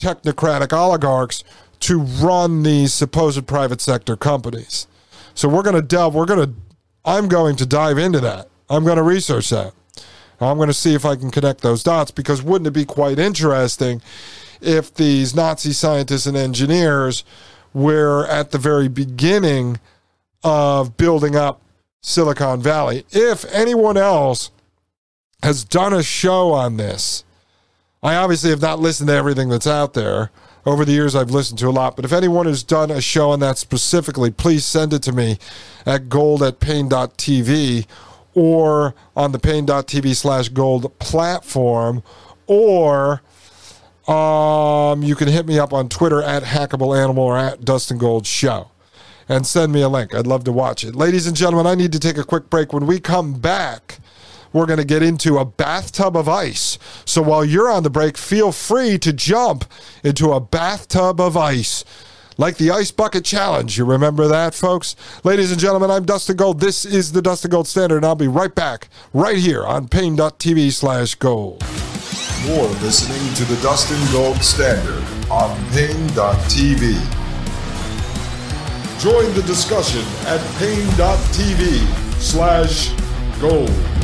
technocratic 0.00 0.72
oligarchs 0.72 1.44
to 1.84 1.98
run 1.98 2.62
these 2.62 2.94
supposed 2.94 3.46
private 3.46 3.78
sector 3.78 4.16
companies. 4.16 4.86
So 5.34 5.48
we're 5.48 5.62
going 5.62 5.76
to 5.76 5.82
delve, 5.82 6.14
we're 6.14 6.24
going 6.24 6.48
to, 6.48 6.54
I'm 7.04 7.28
going 7.28 7.56
to 7.56 7.66
dive 7.66 7.98
into 7.98 8.20
that. 8.20 8.48
I'm 8.70 8.84
going 8.84 8.96
to 8.96 9.02
research 9.02 9.50
that. 9.50 9.74
I'm 10.40 10.56
going 10.56 10.68
to 10.68 10.74
see 10.74 10.94
if 10.94 11.04
I 11.04 11.14
can 11.14 11.30
connect 11.30 11.60
those 11.60 11.82
dots 11.82 12.10
because 12.10 12.42
wouldn't 12.42 12.68
it 12.68 12.72
be 12.72 12.86
quite 12.86 13.18
interesting 13.18 14.00
if 14.62 14.94
these 14.94 15.34
Nazi 15.34 15.72
scientists 15.72 16.24
and 16.26 16.36
engineers 16.36 17.22
were 17.74 18.26
at 18.28 18.50
the 18.50 18.58
very 18.58 18.88
beginning 18.88 19.78
of 20.42 20.96
building 20.96 21.36
up 21.36 21.60
Silicon 22.00 22.62
Valley? 22.62 23.04
If 23.10 23.44
anyone 23.52 23.98
else 23.98 24.50
has 25.42 25.64
done 25.64 25.92
a 25.92 26.02
show 26.02 26.52
on 26.52 26.78
this, 26.78 27.24
I 28.02 28.16
obviously 28.16 28.50
have 28.50 28.62
not 28.62 28.80
listened 28.80 29.08
to 29.08 29.14
everything 29.14 29.50
that's 29.50 29.66
out 29.66 29.92
there 29.92 30.30
over 30.66 30.84
the 30.84 30.92
years 30.92 31.14
I've 31.14 31.30
listened 31.30 31.58
to 31.60 31.68
a 31.68 31.70
lot. 31.70 31.96
But 31.96 32.04
if 32.04 32.12
anyone 32.12 32.46
has 32.46 32.62
done 32.62 32.90
a 32.90 33.00
show 33.00 33.30
on 33.30 33.40
that 33.40 33.58
specifically, 33.58 34.30
please 34.30 34.64
send 34.64 34.92
it 34.92 35.02
to 35.02 35.12
me 35.12 35.38
at 35.86 36.08
gold 36.08 36.42
at 36.42 36.60
paine.tv 36.60 37.86
or 38.34 38.94
on 39.16 39.32
the 39.32 39.38
paine.tv 39.38 40.14
slash 40.16 40.48
gold 40.48 40.98
platform 40.98 42.02
or 42.46 43.22
um, 44.06 45.02
you 45.02 45.14
can 45.14 45.28
hit 45.28 45.46
me 45.46 45.58
up 45.58 45.72
on 45.72 45.88
Twitter 45.88 46.22
at 46.22 46.42
Hackable 46.42 46.96
Animal 46.96 47.24
or 47.24 47.38
at 47.38 47.64
Dustin 47.64 47.96
Gold 47.96 48.26
Show 48.26 48.70
and 49.28 49.46
send 49.46 49.72
me 49.72 49.80
a 49.80 49.88
link. 49.88 50.14
I'd 50.14 50.26
love 50.26 50.44
to 50.44 50.52
watch 50.52 50.84
it. 50.84 50.94
Ladies 50.94 51.26
and 51.26 51.36
gentlemen, 51.36 51.66
I 51.66 51.74
need 51.74 51.92
to 51.92 51.98
take 51.98 52.18
a 52.18 52.24
quick 52.24 52.50
break. 52.50 52.72
When 52.72 52.86
we 52.86 53.00
come 53.00 53.34
back, 53.34 53.98
we're 54.54 54.66
going 54.66 54.78
to 54.78 54.84
get 54.84 55.02
into 55.02 55.36
a 55.36 55.44
bathtub 55.44 56.16
of 56.16 56.28
ice. 56.28 56.78
So 57.04 57.20
while 57.20 57.44
you're 57.44 57.70
on 57.70 57.82
the 57.82 57.90
break, 57.90 58.16
feel 58.16 58.52
free 58.52 58.96
to 58.98 59.12
jump 59.12 59.66
into 60.02 60.32
a 60.32 60.40
bathtub 60.40 61.20
of 61.20 61.36
ice. 61.36 61.84
Like 62.36 62.56
the 62.56 62.70
Ice 62.70 62.90
Bucket 62.90 63.24
Challenge. 63.24 63.76
You 63.76 63.84
remember 63.84 64.26
that, 64.28 64.54
folks? 64.54 64.96
Ladies 65.22 65.52
and 65.52 65.60
gentlemen, 65.60 65.90
I'm 65.90 66.04
Dustin 66.04 66.36
Gold. 66.36 66.60
This 66.60 66.84
is 66.84 67.12
the 67.12 67.22
Dustin 67.22 67.50
Gold 67.50 67.68
Standard, 67.68 67.96
and 67.96 68.06
I'll 68.06 68.16
be 68.16 68.26
right 68.28 68.54
back 68.54 68.88
right 69.12 69.36
here 69.36 69.64
on 69.64 69.86
paine.tv 69.88 70.72
slash 70.72 71.14
gold. 71.16 71.62
You're 72.44 72.68
listening 72.80 73.34
to 73.34 73.44
the 73.44 73.60
Dustin 73.62 74.00
Gold 74.12 74.38
Standard 74.38 75.04
on 75.30 75.56
paine.tv. 75.70 76.94
Join 79.00 79.34
the 79.34 79.42
discussion 79.42 80.02
at 80.26 80.40
paine.tv 80.58 82.20
slash 82.20 82.92
gold. 83.40 84.03